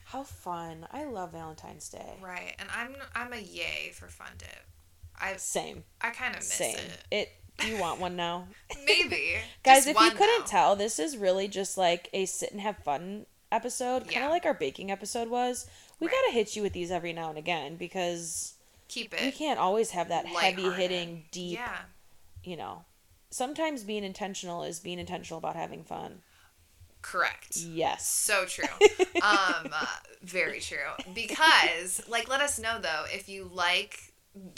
How 0.06 0.22
fun. 0.22 0.86
I 0.92 1.04
love 1.04 1.32
Valentine's 1.32 1.88
Day. 1.88 2.14
right 2.22 2.54
and 2.58 2.68
i'm 2.74 2.94
i'm 3.14 3.32
a 3.32 3.38
yay 3.40 3.90
for 3.94 4.08
fun 4.08 4.32
dip 4.38 4.48
i 5.20 5.36
Same. 5.36 5.84
i 6.00 6.10
kind 6.10 6.34
of 6.34 6.40
miss 6.40 6.52
Same. 6.52 6.76
it 6.76 7.04
It. 7.10 7.28
You 7.66 7.76
want 7.78 7.98
one 8.00 8.14
now? 8.14 8.46
maybe 8.86 9.34
Guys, 9.64 9.84
Just 9.84 9.88
if 9.88 10.00
you 10.00 10.10
couldn't 10.12 10.44
though. 10.46 10.50
tell, 10.50 10.76
this 10.76 11.00
is 11.00 11.16
really 11.16 11.48
just 11.48 11.76
like 11.76 12.08
a 12.12 12.24
sit 12.24 12.52
and 12.52 12.60
have 12.60 12.76
fun 12.84 13.26
episode, 13.50 14.02
kind 14.04 14.08
of 14.10 14.12
Yeah. 14.12 14.28
like 14.28 14.46
our 14.46 14.54
baking 14.54 14.92
episode 14.92 15.28
was. 15.28 15.66
We 15.98 16.06
Right. 16.06 16.14
gotta 16.14 16.32
hit 16.34 16.54
you 16.54 16.62
with 16.62 16.72
these 16.72 16.92
every 16.92 17.12
now 17.12 17.30
and 17.30 17.36
again 17.38 17.74
because 17.76 18.54
keep 18.86 19.12
it. 19.12 19.22
we 19.22 19.32
can't 19.32 19.58
always 19.58 19.90
have 19.90 20.06
that 20.08 20.26
heavy 20.26 20.70
hitting, 20.70 21.24
deep, 21.32 21.58
yeah 21.58 21.78
you 22.44 22.56
know. 22.56 22.84
Sometimes 23.30 23.82
being 23.82 24.04
intentional 24.04 24.62
is 24.62 24.78
being 24.78 25.00
intentional 25.00 25.38
about 25.38 25.56
having 25.56 25.82
fun. 25.82 26.22
Correct 27.02 27.56
Yes. 27.56 28.06
So 28.06 28.44
true. 28.44 28.64
um, 29.22 29.68
uh, 29.72 29.86
very 30.22 30.60
true. 30.60 30.76
Because, 31.14 32.02
like, 32.08 32.28
let 32.28 32.40
us 32.40 32.58
know 32.58 32.78
though 32.80 33.04
if 33.12 33.28
you 33.28 33.50
like 33.52 34.12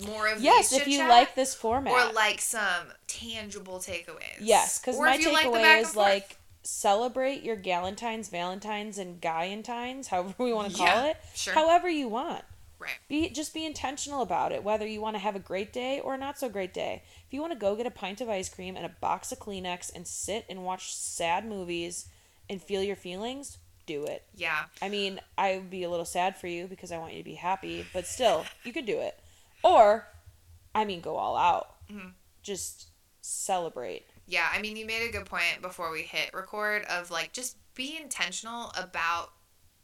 more 0.06 0.26
of 0.28 0.40
Yes, 0.42 0.72
if 0.72 0.86
you 0.86 0.98
like 1.08 1.34
this 1.34 1.54
format. 1.54 1.92
or 1.92 2.12
like 2.12 2.40
some 2.40 2.86
tangible 3.06 3.78
takeaways. 3.78 4.38
yes, 4.40 4.78
because 4.78 4.98
my 4.98 5.14
you 5.14 5.32
like 5.32 5.46
takeaway 5.46 5.80
is 5.80 5.96
like 5.96 6.36
celebrate 6.62 7.42
your 7.42 7.56
Galentines, 7.56 8.30
Valentines, 8.30 8.98
and 8.98 9.20
Guyentines, 9.20 10.08
however 10.08 10.34
we 10.38 10.52
want 10.52 10.70
to 10.72 10.76
call 10.76 10.86
Yeah, 10.86 11.06
it. 11.06 11.16
sure. 11.34 11.54
However 11.54 11.88
you 11.88 12.08
want. 12.08 12.44
right, 12.78 12.98
Be 13.08 13.30
just 13.30 13.54
be 13.54 13.64
intentional 13.64 14.20
about 14.22 14.52
it, 14.52 14.62
whether 14.62 14.86
you 14.86 15.00
want 15.00 15.16
to 15.16 15.20
have 15.20 15.36
a 15.36 15.40
great 15.40 15.72
day 15.72 16.00
or 16.00 16.14
a 16.14 16.18
not 16.18 16.38
so 16.38 16.48
great 16.50 16.74
day. 16.74 17.02
If 17.26 17.32
you 17.32 17.40
want 17.40 17.52
to 17.54 17.58
go 17.58 17.76
get 17.76 17.86
a 17.86 17.90
pint 17.90 18.20
of 18.20 18.28
ice 18.28 18.48
cream 18.48 18.76
and 18.76 18.84
a 18.84 18.90
box 19.00 19.32
of 19.32 19.38
Kleenex 19.38 19.90
and 19.94 20.06
sit 20.06 20.44
and 20.50 20.64
watch 20.64 20.92
sad 20.94 21.46
movies 21.46 22.06
and 22.50 22.60
feel 22.62 22.82
your 22.82 22.96
feelings, 22.96 23.56
do 23.86 24.04
it. 24.04 24.24
yeah, 24.36 24.64
I 24.82 24.88
mean, 24.90 25.20
I 25.38 25.54
would 25.56 25.70
be 25.70 25.82
a 25.84 25.88
little 25.90 26.04
sad 26.04 26.36
for 26.36 26.46
you 26.48 26.66
because 26.66 26.92
I 26.92 26.98
want 26.98 27.12
you 27.14 27.18
to 27.20 27.24
be 27.24 27.34
happy, 27.36 27.86
but 27.94 28.06
still, 28.06 28.44
you 28.64 28.72
could 28.74 28.84
do 28.86 28.98
it. 29.00 29.18
Or, 29.64 30.06
I 30.74 30.84
mean, 30.84 31.00
go 31.00 31.16
all 31.16 31.36
out. 31.36 31.76
Mhm. 31.90 32.12
Just 32.42 32.88
celebrate. 33.22 34.04
yeah. 34.26 34.48
I 34.52 34.60
mean, 34.60 34.76
you 34.76 34.86
made 34.86 35.08
a 35.08 35.12
good 35.12 35.26
point 35.26 35.60
before 35.62 35.90
we 35.90 36.02
hit 36.02 36.32
record 36.34 36.84
of 36.84 37.10
like 37.10 37.32
just 37.32 37.56
be 37.74 37.96
intentional 38.00 38.72
about 38.76 39.30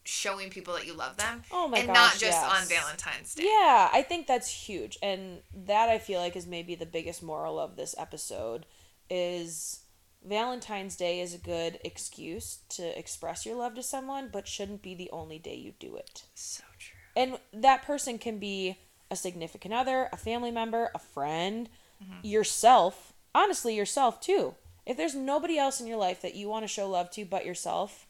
showing 0.05 0.51
people 0.51 0.73
that 0.75 0.87
you 0.87 0.93
love 0.95 1.17
them, 1.17 1.43
Oh 1.51 1.67
my 1.67 1.79
and 1.79 1.89
gosh, 1.89 1.97
not 1.97 2.13
just 2.13 2.23
yes. 2.41 2.45
on 2.63 2.69
Valentine's 2.69 3.35
Day. 3.35 3.43
Yeah, 3.45 3.91
I 3.93 4.03
think 4.03 4.27
that's 4.29 4.49
huge. 4.49 4.97
And 5.03 5.43
that 5.67 5.89
I 5.89 5.99
feel 5.99 6.21
like 6.21 6.37
is 6.37 6.47
maybe 6.47 6.77
the 6.77 6.87
biggest 6.87 7.23
moral 7.25 7.59
of 7.59 7.75
this 7.77 7.95
episode 7.99 8.67
is 9.11 9.81
Valentine's 10.27 10.97
Day 10.97 11.21
is 11.21 11.35
a 11.35 11.39
good 11.39 11.79
excuse 11.85 12.59
to 12.71 12.99
express 12.99 13.47
your 13.47 13.55
love 13.55 13.75
to 13.77 13.83
someone, 13.83 14.29
but 14.33 14.49
shouldn't 14.49 14.83
be 14.83 14.95
the 14.95 15.11
only 15.11 15.39
day 15.39 15.55
you 15.55 15.73
do 15.79 15.97
it. 15.97 16.25
So 16.35 16.65
true. 16.79 16.97
And 17.15 17.39
that 17.53 17.85
person 17.85 18.19
can 18.19 18.39
be 18.39 18.79
a 19.11 19.17
significant 19.17 19.73
other, 19.73 20.09
a 20.13 20.17
family 20.17 20.51
member, 20.51 20.91
a 20.95 20.99
friend, 20.99 21.69
mm-hmm. 22.03 22.27
yourself. 22.27 23.13
Honestly, 23.35 23.77
yourself 23.77 24.21
too. 24.21 24.55
If 24.85 24.97
there's 24.97 25.15
nobody 25.15 25.59
else 25.59 25.81
in 25.81 25.87
your 25.87 25.97
life 25.97 26.23
that 26.23 26.35
you 26.35 26.49
want 26.49 26.65
to 26.65 26.69
show 26.69 26.89
love 26.89 27.11
to 27.13 27.25
but 27.25 27.47
yourself, 27.47 28.07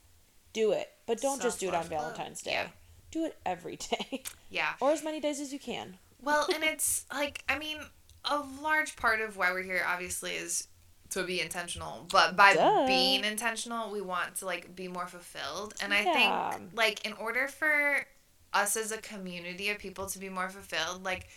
do 0.52 0.72
it. 0.72 0.90
But 1.06 1.20
don't 1.20 1.40
just 1.40 1.60
do 1.60 1.68
it 1.68 1.74
on 1.74 1.84
Valentine's 1.84 2.42
Day. 2.42 2.52
Yeah. 2.52 2.66
Do 3.10 3.24
it 3.26 3.36
every 3.44 3.76
day. 3.90 4.22
Yeah. 4.50 4.72
or 4.80 4.90
as 4.90 5.04
many 5.04 5.20
days 5.20 5.38
as 5.38 5.52
you 5.52 5.58
can. 5.58 5.98
Well, 6.22 6.46
and 6.52 6.64
it's 6.64 7.04
like 7.12 7.44
I 7.48 7.58
mean, 7.58 7.78
a 8.24 8.42
large 8.62 8.96
part 8.96 9.20
of 9.20 9.36
why 9.36 9.52
we're 9.52 9.62
here 9.62 9.84
obviously 9.86 10.32
is 10.32 10.66
to 11.10 11.22
be 11.24 11.40
intentional, 11.40 12.06
but 12.10 12.36
by 12.36 12.54
Duh. 12.54 12.84
being 12.86 13.24
intentional, 13.24 13.90
we 13.92 14.00
want 14.00 14.36
to 14.36 14.46
like 14.46 14.74
be 14.74 14.88
more 14.88 15.06
fulfilled. 15.06 15.74
And 15.80 15.92
I 15.94 16.02
Yeah. 16.02 16.50
think 16.50 16.74
like 16.74 17.04
in 17.06 17.12
order 17.14 17.48
for 17.48 18.06
us 18.52 18.76
as 18.76 18.92
a 18.92 18.98
community 18.98 19.70
of 19.70 19.78
people 19.78 20.06
to 20.06 20.18
be 20.18 20.28
more 20.28 20.48
fulfilled, 20.48 21.04
like 21.04 21.28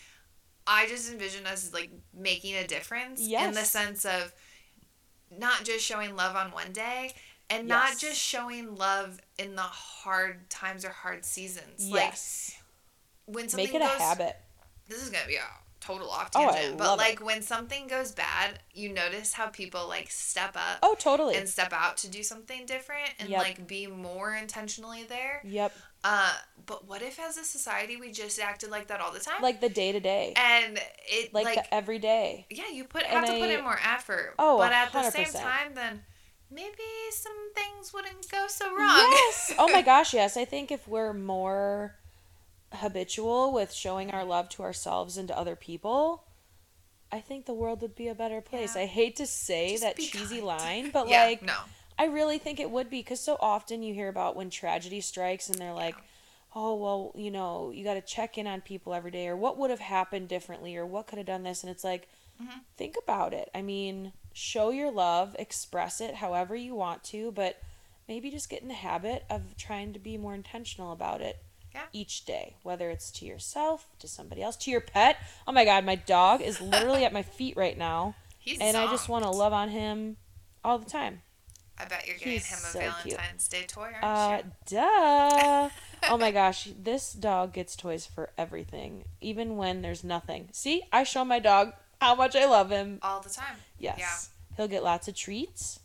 I 0.65 0.87
just 0.87 1.11
envision 1.11 1.45
us 1.47 1.73
like 1.73 1.91
making 2.13 2.55
a 2.55 2.65
difference 2.67 3.21
in 3.21 3.53
the 3.53 3.65
sense 3.65 4.05
of 4.05 4.33
not 5.31 5.63
just 5.63 5.83
showing 5.85 6.15
love 6.15 6.35
on 6.35 6.51
one 6.51 6.71
day 6.71 7.13
and 7.49 7.67
not 7.67 7.97
just 7.97 8.19
showing 8.19 8.75
love 8.75 9.19
in 9.37 9.55
the 9.55 9.61
hard 9.61 10.49
times 10.49 10.85
or 10.85 10.89
hard 10.89 11.25
seasons. 11.25 11.87
Yes. 11.89 12.55
Like 13.27 13.35
when 13.35 13.49
something 13.49 13.65
Make 13.73 13.75
it 13.75 13.81
a 13.83 13.87
habit. 13.87 14.37
this 14.87 15.01
is 15.03 15.09
gonna 15.09 15.27
be 15.27 15.35
a 15.35 15.43
total 15.79 16.09
off 16.09 16.29
Oh, 16.35 16.47
I 16.49 16.51
tangent, 16.53 16.77
but 16.77 16.87
love 16.87 16.99
it. 16.99 17.03
like 17.03 17.19
when 17.25 17.41
something 17.41 17.87
goes 17.87 18.11
bad, 18.11 18.59
you 18.73 18.91
notice 18.91 19.33
how 19.33 19.47
people 19.47 19.87
like 19.87 20.11
step 20.11 20.55
up 20.55 20.79
Oh, 20.83 20.95
totally. 20.99 21.35
and 21.35 21.47
step 21.47 21.71
out 21.73 21.97
to 21.97 22.09
do 22.09 22.21
something 22.23 22.65
different 22.65 23.09
and 23.19 23.29
Yep. 23.29 23.39
like 23.41 23.67
be 23.67 23.87
more 23.87 24.33
intentionally 24.35 25.03
there. 25.03 25.41
yep. 25.45 25.73
Uh, 26.03 26.33
but 26.65 26.87
what 26.87 27.01
if 27.01 27.19
as 27.19 27.37
a 27.37 27.43
society 27.43 27.97
we 27.97 28.11
just 28.11 28.39
acted 28.39 28.69
like 28.71 28.87
that 28.87 29.01
all 29.01 29.11
the 29.11 29.19
time? 29.19 29.41
Like 29.41 29.59
the 29.59 29.67
day 29.69 29.91
to 29.91 29.99
day. 29.99 30.33
and 30.37 30.79
it 31.07 31.33
Like, 31.33 31.45
like, 31.45 31.55
the 31.55 31.73
everyday. 31.73 32.45
yeah, 32.49 32.69
you 32.71 32.85
put 32.85 33.03
and 33.03 33.11
have 33.11 33.25
to 33.25 33.37
put 33.39 33.49
in 33.49 33.61
more 33.63 33.79
effort. 33.85 34.33
Oh, 34.39 34.57
but 34.57 34.71
at 34.71 34.91
the 34.93 35.09
same 35.11 35.25
time, 35.25 35.73
then 35.75 36.03
maybe 36.51 36.71
some 37.11 37.53
things 37.53 37.93
wouldn't 37.93 38.29
go 38.31 38.47
so 38.47 38.67
wrong. 38.73 38.77
Yes. 39.11 39.53
Oh 39.57 39.67
my 39.71 39.81
gosh, 39.93 40.13
yes. 40.13 40.37
I 40.37 40.45
think 40.45 40.71
if 40.71 40.87
we're 40.87 41.13
more 41.13 41.95
habitual 42.73 43.51
with 43.51 43.73
showing 43.73 44.11
our 44.11 44.23
love 44.23 44.49
to 44.49 44.63
ourselves 44.63 45.17
and 45.17 45.27
to 45.27 45.37
other 45.37 45.55
people, 45.55 46.23
I 47.11 47.19
think 47.19 47.45
the 47.45 47.53
world 47.53 47.81
would 47.81 47.95
be 47.95 48.07
a 48.07 48.15
better 48.15 48.41
place. 48.41 48.75
Yeah. 48.75 48.83
I 48.83 48.85
hate 48.85 49.15
to 49.17 49.25
say 49.25 49.71
Just 49.71 49.83
that 49.83 49.97
cheesy 49.97 50.35
kind. 50.35 50.45
line, 50.45 50.89
but 50.93 51.07
yeah, 51.07 51.23
like 51.23 51.41
no, 51.41 51.55
I 51.97 52.05
really 52.05 52.37
think 52.37 52.59
it 52.59 52.69
would 52.71 52.89
be 52.89 52.99
because 52.99 53.19
so 53.19 53.37
often 53.39 53.83
you 53.83 53.93
hear 53.93 54.07
about 54.09 54.35
when 54.35 54.49
tragedy 54.49 55.01
strikes 55.01 55.49
and 55.49 55.59
they're 55.59 55.73
like, 55.73 55.97
oh, 56.55 56.75
well, 56.75 57.11
you 57.15 57.31
know, 57.31 57.71
you 57.71 57.83
got 57.83 57.95
to 57.95 58.01
check 58.01 58.37
in 58.37 58.47
on 58.47 58.61
people 58.61 58.93
every 58.93 59.11
day 59.11 59.27
or 59.27 59.35
what 59.35 59.57
would 59.57 59.69
have 59.69 59.79
happened 59.79 60.27
differently 60.27 60.75
or 60.75 60.85
what 60.85 61.07
could 61.07 61.17
have 61.17 61.27
done 61.27 61.43
this. 61.43 61.63
And 61.63 61.69
it's 61.71 61.83
like, 61.83 62.07
Mhm. 62.41 62.61
think 62.77 62.95
about 63.03 63.33
it. 63.33 63.49
I 63.53 63.61
mean, 63.61 64.13
show 64.33 64.69
your 64.69 64.91
love, 64.91 65.35
express 65.37 65.99
it 66.01 66.15
however 66.15 66.55
you 66.55 66.73
want 66.73 67.03
to, 67.05 67.31
but 67.31 67.61
maybe 68.07 68.31
just 68.31 68.49
get 68.49 68.61
in 68.61 68.67
the 68.67 68.73
habit 68.73 69.25
of 69.29 69.57
trying 69.57 69.93
to 69.93 69.99
be 69.99 70.17
more 70.17 70.33
intentional 70.33 70.91
about 70.91 71.21
it. 71.21 71.43
Yeah. 71.73 71.81
Each 71.93 72.25
day, 72.25 72.55
whether 72.63 72.89
it's 72.89 73.11
to 73.11 73.25
yourself, 73.25 73.87
to 73.99 74.07
somebody 74.07 74.41
else, 74.41 74.55
to 74.57 74.71
your 74.71 74.81
pet. 74.81 75.17
Oh 75.47 75.51
my 75.51 75.65
God, 75.65 75.85
my 75.85 75.95
dog 75.95 76.41
is 76.41 76.59
literally 76.59 77.05
at 77.05 77.13
my 77.13 77.21
feet 77.37 77.55
right 77.55 77.77
now, 77.77 78.15
he's 78.39 78.59
and 78.59 78.75
I 78.75 78.87
just 78.87 79.07
want 79.09 79.23
to 79.23 79.29
love 79.29 79.53
on 79.53 79.69
him 79.69 80.17
all 80.63 80.77
the 80.79 80.89
time. 80.89 81.21
I 81.81 81.85
bet 81.85 82.05
you're 82.07 82.17
getting 82.17 82.33
he's 82.33 82.47
him 82.47 82.57
a 82.57 82.61
so 82.61 82.79
cute. 83.03 83.15
Valentine's 83.15 83.47
Day 83.47 83.63
toy, 83.67 83.89
aren't 84.01 84.03
Uh, 84.03 84.41
you? 84.43 84.51
duh. 84.77 85.69
oh 86.09 86.17
my 86.17 86.31
gosh, 86.39 86.69
this 86.77 87.13
dog 87.13 87.53
gets 87.53 87.75
toys 87.75 88.05
for 88.05 88.31
everything, 88.37 89.05
even 89.21 89.55
when 89.55 89.81
there's 89.81 90.03
nothing. 90.03 90.49
See, 90.51 90.81
I 90.91 91.03
show 91.03 91.23
my 91.23 91.39
dog 91.39 91.71
how 92.01 92.15
much 92.15 92.35
I 92.35 92.45
love 92.47 92.69
him. 92.69 92.99
All 93.01 93.21
the 93.21 93.29
time. 93.29 93.55
Yes. 93.77 93.97
Yeah. 93.99 94.55
He'll 94.57 94.67
get 94.67 94.83
lots 94.83 95.07
of 95.07 95.15
treats. 95.15 95.79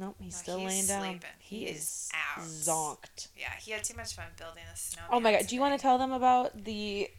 Nope, 0.00 0.14
he's 0.20 0.34
No, 0.34 0.38
still 0.38 0.58
he's 0.60 0.68
laying 0.68 0.86
down. 0.86 1.02
sleeping. 1.02 1.28
He, 1.40 1.58
He 1.58 1.66
is 1.66 2.08
out. 2.14 2.44
zonked. 2.44 3.28
Yeah, 3.36 3.48
he 3.60 3.72
had 3.72 3.82
too 3.82 3.96
much 3.96 4.14
fun 4.14 4.26
building 4.38 4.62
a 4.72 4.76
snowman. 4.76 5.10
Oh 5.12 5.18
my 5.20 5.32
god, 5.32 5.46
do 5.48 5.54
you 5.56 5.60
want 5.60 5.76
to 5.76 5.82
tell 5.82 5.98
them 5.98 6.12
about 6.12 6.64
the 6.64 7.10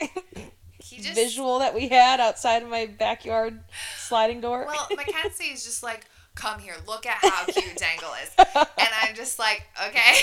He 0.81 0.97
just 1.01 1.13
visual 1.15 1.59
that 1.59 1.75
we 1.75 1.89
had 1.89 2.21
outside 2.21 2.63
of 2.63 2.69
my 2.69 2.85
backyard 2.85 3.59
sliding 3.97 4.39
door? 4.39 4.65
Well, 4.65 4.87
Makenzie 4.91 5.53
is 5.53 5.65
just 5.65 5.83
like, 5.83 6.05
come 6.35 6.57
here, 6.59 6.75
look 6.87 7.05
at 7.05 7.17
how 7.17 7.43
cute 7.45 7.75
Dangle 7.75 8.11
is, 8.23 8.31
and 8.55 8.89
I'm 9.03 9.13
just 9.13 9.37
like, 9.39 9.63
okay. 9.87 10.15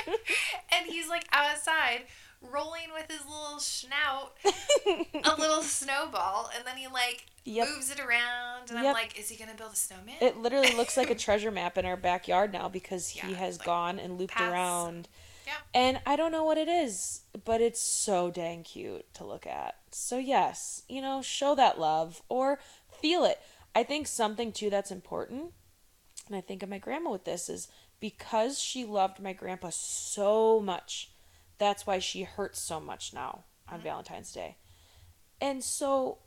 and 0.72 0.86
he's 0.86 1.08
like 1.10 1.26
outside 1.30 2.02
rolling 2.42 2.92
with 2.94 3.10
his 3.10 3.20
little 3.26 3.58
snout, 3.58 4.36
a 5.24 5.40
little 5.40 5.62
snowball, 5.62 6.50
and 6.56 6.66
then 6.66 6.76
he 6.76 6.86
like 6.88 7.26
Yep. 7.44 7.68
moves 7.68 7.90
it 7.90 8.00
around, 8.00 8.70
and 8.70 8.78
I'm 8.78 8.92
like, 8.92 9.18
is 9.18 9.28
he 9.28 9.36
gonna 9.36 9.54
build 9.56 9.72
a 9.72 9.76
snowman? 9.76 10.16
It 10.20 10.36
literally 10.36 10.74
looks 10.74 10.96
like 10.96 11.10
a 11.10 11.14
treasure 11.26 11.50
map 11.52 11.78
in 11.78 11.86
our 11.86 11.96
backyard 11.96 12.52
now 12.52 12.68
because 12.68 13.08
he 13.10 13.34
has 13.34 13.58
like 13.58 13.66
gone 13.66 13.98
and 14.00 14.18
looped 14.18 14.34
paths. 14.34 14.50
around. 14.52 15.08
Yeah. 15.46 15.52
And 15.72 16.00
I 16.04 16.16
don't 16.16 16.32
know 16.32 16.42
what 16.42 16.58
it 16.58 16.66
is, 16.68 17.20
but 17.44 17.60
it's 17.60 17.80
so 17.80 18.30
dang 18.32 18.64
cute 18.64 19.12
to 19.14 19.24
look 19.24 19.46
at. 19.46 19.76
So, 19.92 20.18
yes, 20.18 20.82
you 20.88 21.00
know, 21.00 21.22
show 21.22 21.54
that 21.54 21.78
love 21.78 22.20
or 22.28 22.58
feel 23.00 23.24
it. 23.24 23.40
I 23.74 23.84
think 23.84 24.08
something 24.08 24.50
too 24.50 24.68
that's 24.68 24.90
important, 24.90 25.52
and 26.26 26.34
I 26.34 26.40
think 26.40 26.64
of 26.64 26.68
my 26.68 26.78
grandma 26.78 27.10
with 27.12 27.24
this, 27.24 27.48
is 27.48 27.68
because 28.00 28.58
she 28.58 28.84
loved 28.84 29.20
my 29.20 29.32
grandpa 29.32 29.70
so 29.70 30.58
much, 30.60 31.12
that's 31.58 31.86
why 31.86 31.98
she 31.98 32.22
hurts 32.22 32.60
so 32.60 32.80
much 32.80 33.12
now. 33.12 33.44
on 33.68 33.78
mm-hmm. 33.78 33.84
Valentine's 33.84 34.32
Day. 34.32 34.56
And 35.40 35.62
so 35.62 36.18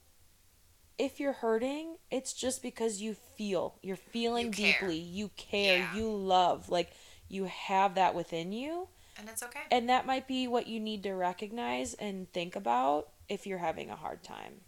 if 0.97 1.19
you're 1.19 1.33
hurting, 1.33 1.95
it's 2.11 2.33
just 2.33 2.61
because 2.61 3.01
you 3.01 3.15
feel. 3.37 3.79
You're 3.81 3.95
feeling 3.95 4.47
You 4.47 4.51
deeply. 4.51 4.97
You 4.97 5.29
care. 5.37 5.79
Yeah. 5.79 5.95
You 5.95 6.11
love. 6.11 6.69
Like 6.69 6.91
you 7.27 7.45
have 7.45 7.95
that 7.95 8.13
within 8.13 8.51
you. 8.51 8.89
And 9.17 9.27
it's 9.29 9.43
okay. 9.43 9.61
And 9.71 9.89
that 9.89 10.05
might 10.05 10.27
be 10.27 10.47
what 10.47 10.67
you 10.67 10.79
need 10.79 11.03
to 11.03 11.13
recognize 11.13 11.93
and 11.93 12.31
think 12.31 12.55
about 12.55 13.09
if 13.27 13.47
you're 13.47 13.57
having 13.57 13.89
a 13.89 13.95
hard 13.95 14.23
time. 14.23 14.61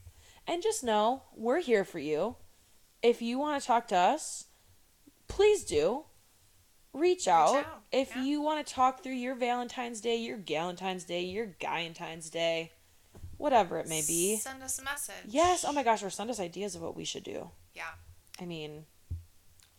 And 0.47 0.63
just 0.63 0.83
know 0.83 1.23
we're 1.35 1.61
here 1.61 1.85
for 1.85 1.99
you. 1.99 2.37
If 3.01 3.21
you 3.21 3.39
want 3.39 3.61
to 3.61 3.67
talk 3.67 3.87
to 3.89 3.95
us, 3.95 4.45
please 5.27 5.63
do. 5.63 6.05
Reach 6.93 7.27
out. 7.27 7.55
out, 7.55 7.81
If 7.91 8.15
yeah. 8.15 8.23
you 8.23 8.41
want 8.41 8.65
to 8.65 8.73
talk 8.73 9.01
through 9.03 9.13
your 9.13 9.35
Valentine's 9.35 10.01
Day, 10.01 10.17
your 10.17 10.37
Galentine's 10.37 11.03
Day, 11.05 11.21
your 11.21 11.47
Guyentine's 11.61 12.29
Day, 12.29 12.71
whatever 13.37 13.79
it 13.79 13.87
may 13.87 14.01
be. 14.05 14.35
Send 14.37 14.61
us 14.61 14.77
a 14.79 14.83
message. 14.83 15.15
Yes. 15.27 15.63
Oh 15.67 15.71
my 15.71 15.83
gosh, 15.83 16.03
or 16.03 16.09
send 16.09 16.29
us 16.29 16.39
ideas 16.39 16.75
of 16.75 16.81
what 16.81 16.95
we 16.95 17.05
should 17.05 17.23
do. 17.23 17.51
Yeah. 17.73 17.83
I 18.39 18.45
mean, 18.45 18.85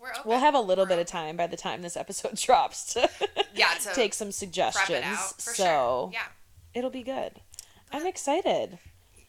We're 0.01 0.11
open. 0.11 0.23
we'll 0.25 0.41
have 0.41 0.55
a 0.55 0.61
little 0.61 0.85
We're 0.85 0.91
bit 0.91 0.99
of 1.01 1.07
time 1.07 1.37
by 1.37 1.47
the 1.47 1.57
time 1.57 1.83
this 1.83 1.97
episode 1.97 2.35
drops 2.37 2.95
to 2.95 3.09
Yeah, 3.55 3.75
to 3.83 3.91
take 3.95 4.15
some 4.15 4.33
suggestions. 4.33 5.05
out 5.05 5.41
so 5.41 5.53
sure. 5.55 6.11
Yeah. 6.13 6.27
it'll 6.75 6.91
be 6.91 7.03
good. 7.03 7.41
I'm 7.93 8.07
excited. 8.07 8.79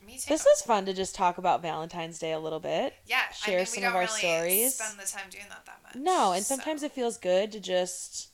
Me 0.06 0.18
too. 0.18 0.30
This 0.30 0.44
was 0.46 0.62
fun 0.62 0.86
to 0.86 0.94
just 0.94 1.16
talk 1.16 1.38
about 1.38 1.62
Valentine's 1.62 2.20
Day 2.20 2.32
a 2.34 2.40
little 2.40 2.60
bit. 2.60 2.94
yeah. 3.06 3.30
share 3.32 3.56
I 3.56 3.58
mean, 3.60 3.66
some 3.66 3.84
of 3.84 3.94
our 3.96 4.02
really 4.02 4.20
stories. 4.20 4.76
Spend 4.76 5.00
the 5.00 5.06
time 5.10 5.30
doing 5.30 5.46
that 5.50 5.66
that 5.66 5.80
much. 5.84 5.96
No, 5.96 6.34
and 6.34 6.44
so- 6.44 6.56
sometimes 6.56 6.84
it 6.84 6.92
feels 6.92 7.18
good 7.18 7.52
to 7.54 7.60
just 7.60 8.30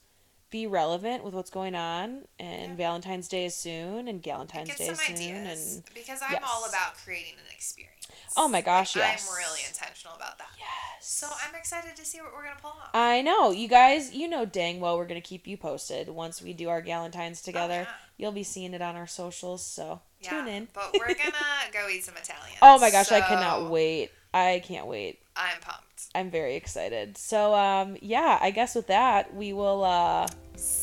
be 0.51 0.65
relevant 0.65 1.23
with 1.23 1.35
what's 1.35 1.51
going 1.51 1.75
on. 1.75 2.23
And 2.39 2.71
Yeah. 2.71 2.75
Valentine's 2.75 3.27
Day 3.27 3.45
is 3.45 3.55
soon, 3.55 4.07
and 4.07 4.23
Galentine's 4.23 4.75
Day 4.75 4.87
is 4.87 4.99
soon, 4.99 5.15
ideas 5.15 5.75
and 5.75 5.93
because 5.93 6.21
I'm 6.23 6.31
yes. 6.31 6.43
all 6.43 6.65
about 6.67 6.95
creating 7.05 7.33
an 7.33 7.53
experience. 7.53 8.07
Oh 8.35 8.47
my 8.47 8.61
gosh, 8.61 8.95
Like, 8.95 9.05
yes. 9.05 9.29
I'm 9.29 9.35
really 9.37 9.59
intentional 9.67 10.15
about 10.15 10.39
that. 10.39 10.47
yes. 10.57 10.67
So 11.07 11.27
I'm 11.47 11.53
excited 11.53 11.95
to 11.95 12.03
see 12.03 12.19
what 12.19 12.33
we're 12.33 12.43
gonna 12.45 12.59
pull 12.59 12.71
off. 12.71 12.89
I 12.95 13.21
know 13.21 13.51
you 13.51 13.67
guys. 13.67 14.11
You 14.11 14.27
know 14.27 14.43
dang 14.45 14.79
well 14.79 14.97
we're 14.97 15.05
gonna 15.05 15.21
keep 15.21 15.45
you 15.45 15.55
posted 15.55 16.09
once 16.09 16.41
we 16.41 16.53
do 16.53 16.67
our 16.69 16.81
Galentine's 16.81 17.43
together. 17.43 17.85
Oh, 17.87 17.91
yeah. 17.91 17.95
You'll 18.17 18.31
be 18.31 18.43
seeing 18.43 18.73
it 18.73 18.81
on 18.81 18.95
our 18.95 19.05
socials, 19.07 19.63
so 19.63 20.01
yeah, 20.21 20.29
tune 20.29 20.47
in. 20.47 20.67
but 20.73 20.93
we're 20.93 21.07
gonna 21.15 21.33
go 21.71 21.87
eat 21.89 22.03
some 22.03 22.15
Italian. 22.17 22.57
Oh 22.61 22.79
my 22.79 22.91
gosh, 22.91 23.11
I 23.11 23.21
cannot 23.21 23.69
wait. 23.69 24.11
I 24.33 24.61
can't 24.65 24.87
wait. 24.87 25.19
I'm 25.35 25.59
pumped. 25.61 26.07
I'm 26.15 26.29
very 26.29 26.55
excited. 26.55 27.17
So 27.17 27.53
um 27.55 27.97
yeah, 28.01 28.37
I 28.41 28.51
guess 28.51 28.75
with 28.75 28.87
that 28.87 29.33
we 29.33 29.53
will 29.53 29.83
uh 29.83 30.27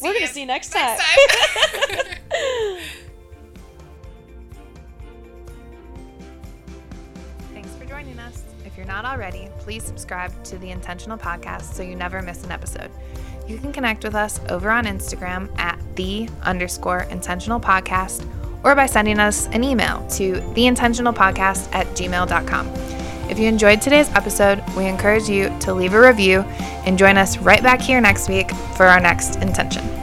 we're 0.03 0.15
gonna 0.15 0.27
see 0.27 0.41
you 0.41 0.47
next 0.47 0.75
next 0.75 1.03
time. 1.03 1.19
time. 2.09 2.79
Thanks 7.53 7.71
for 7.77 7.85
joining 7.85 8.19
us. 8.19 8.43
If 8.65 8.77
you're 8.77 8.87
not 8.87 9.05
already, 9.05 9.49
please 9.59 9.83
subscribe 9.85 10.33
to 10.45 10.59
the 10.59 10.71
Intentional 10.71 11.17
Podcast 11.17 11.75
so 11.75 11.83
you 11.83 11.95
never 11.97 12.21
miss 12.23 12.45
an 12.45 12.51
episode. 12.53 12.91
You 13.47 13.59
can 13.59 13.73
connect 13.73 14.03
with 14.05 14.15
us 14.15 14.41
over 14.49 14.71
on 14.71 14.85
Instagram 14.87 15.57
at 15.59 15.79
the 15.97 16.29
underscore 16.43 17.03
intentional 17.03 17.61
podcast 17.61 18.27
or 18.67 18.75
by 18.75 18.85
sending 18.85 19.21
us 19.21 19.47
an 19.49 19.63
email 19.63 20.05
to 20.09 20.33
theintentionalpodcast 20.55 21.73
at 21.73 21.87
gmail.com. 21.89 22.67
If 23.31 23.39
you 23.39 23.49
enjoyed 23.49 23.81
today's 23.81 24.11
episode, 24.11 24.63
we 24.77 24.87
encourage 24.87 25.29
you 25.29 25.57
to 25.61 25.73
leave 25.73 25.95
a 25.95 26.01
review 26.01 26.41
and 26.85 26.99
join 26.99 27.17
us 27.17 27.39
right 27.39 27.63
back 27.63 27.81
here 27.81 28.01
next 28.01 28.29
week 28.29 28.51
for 28.77 28.87
our 28.87 29.01
next 29.01 29.37
intention. 29.37 29.96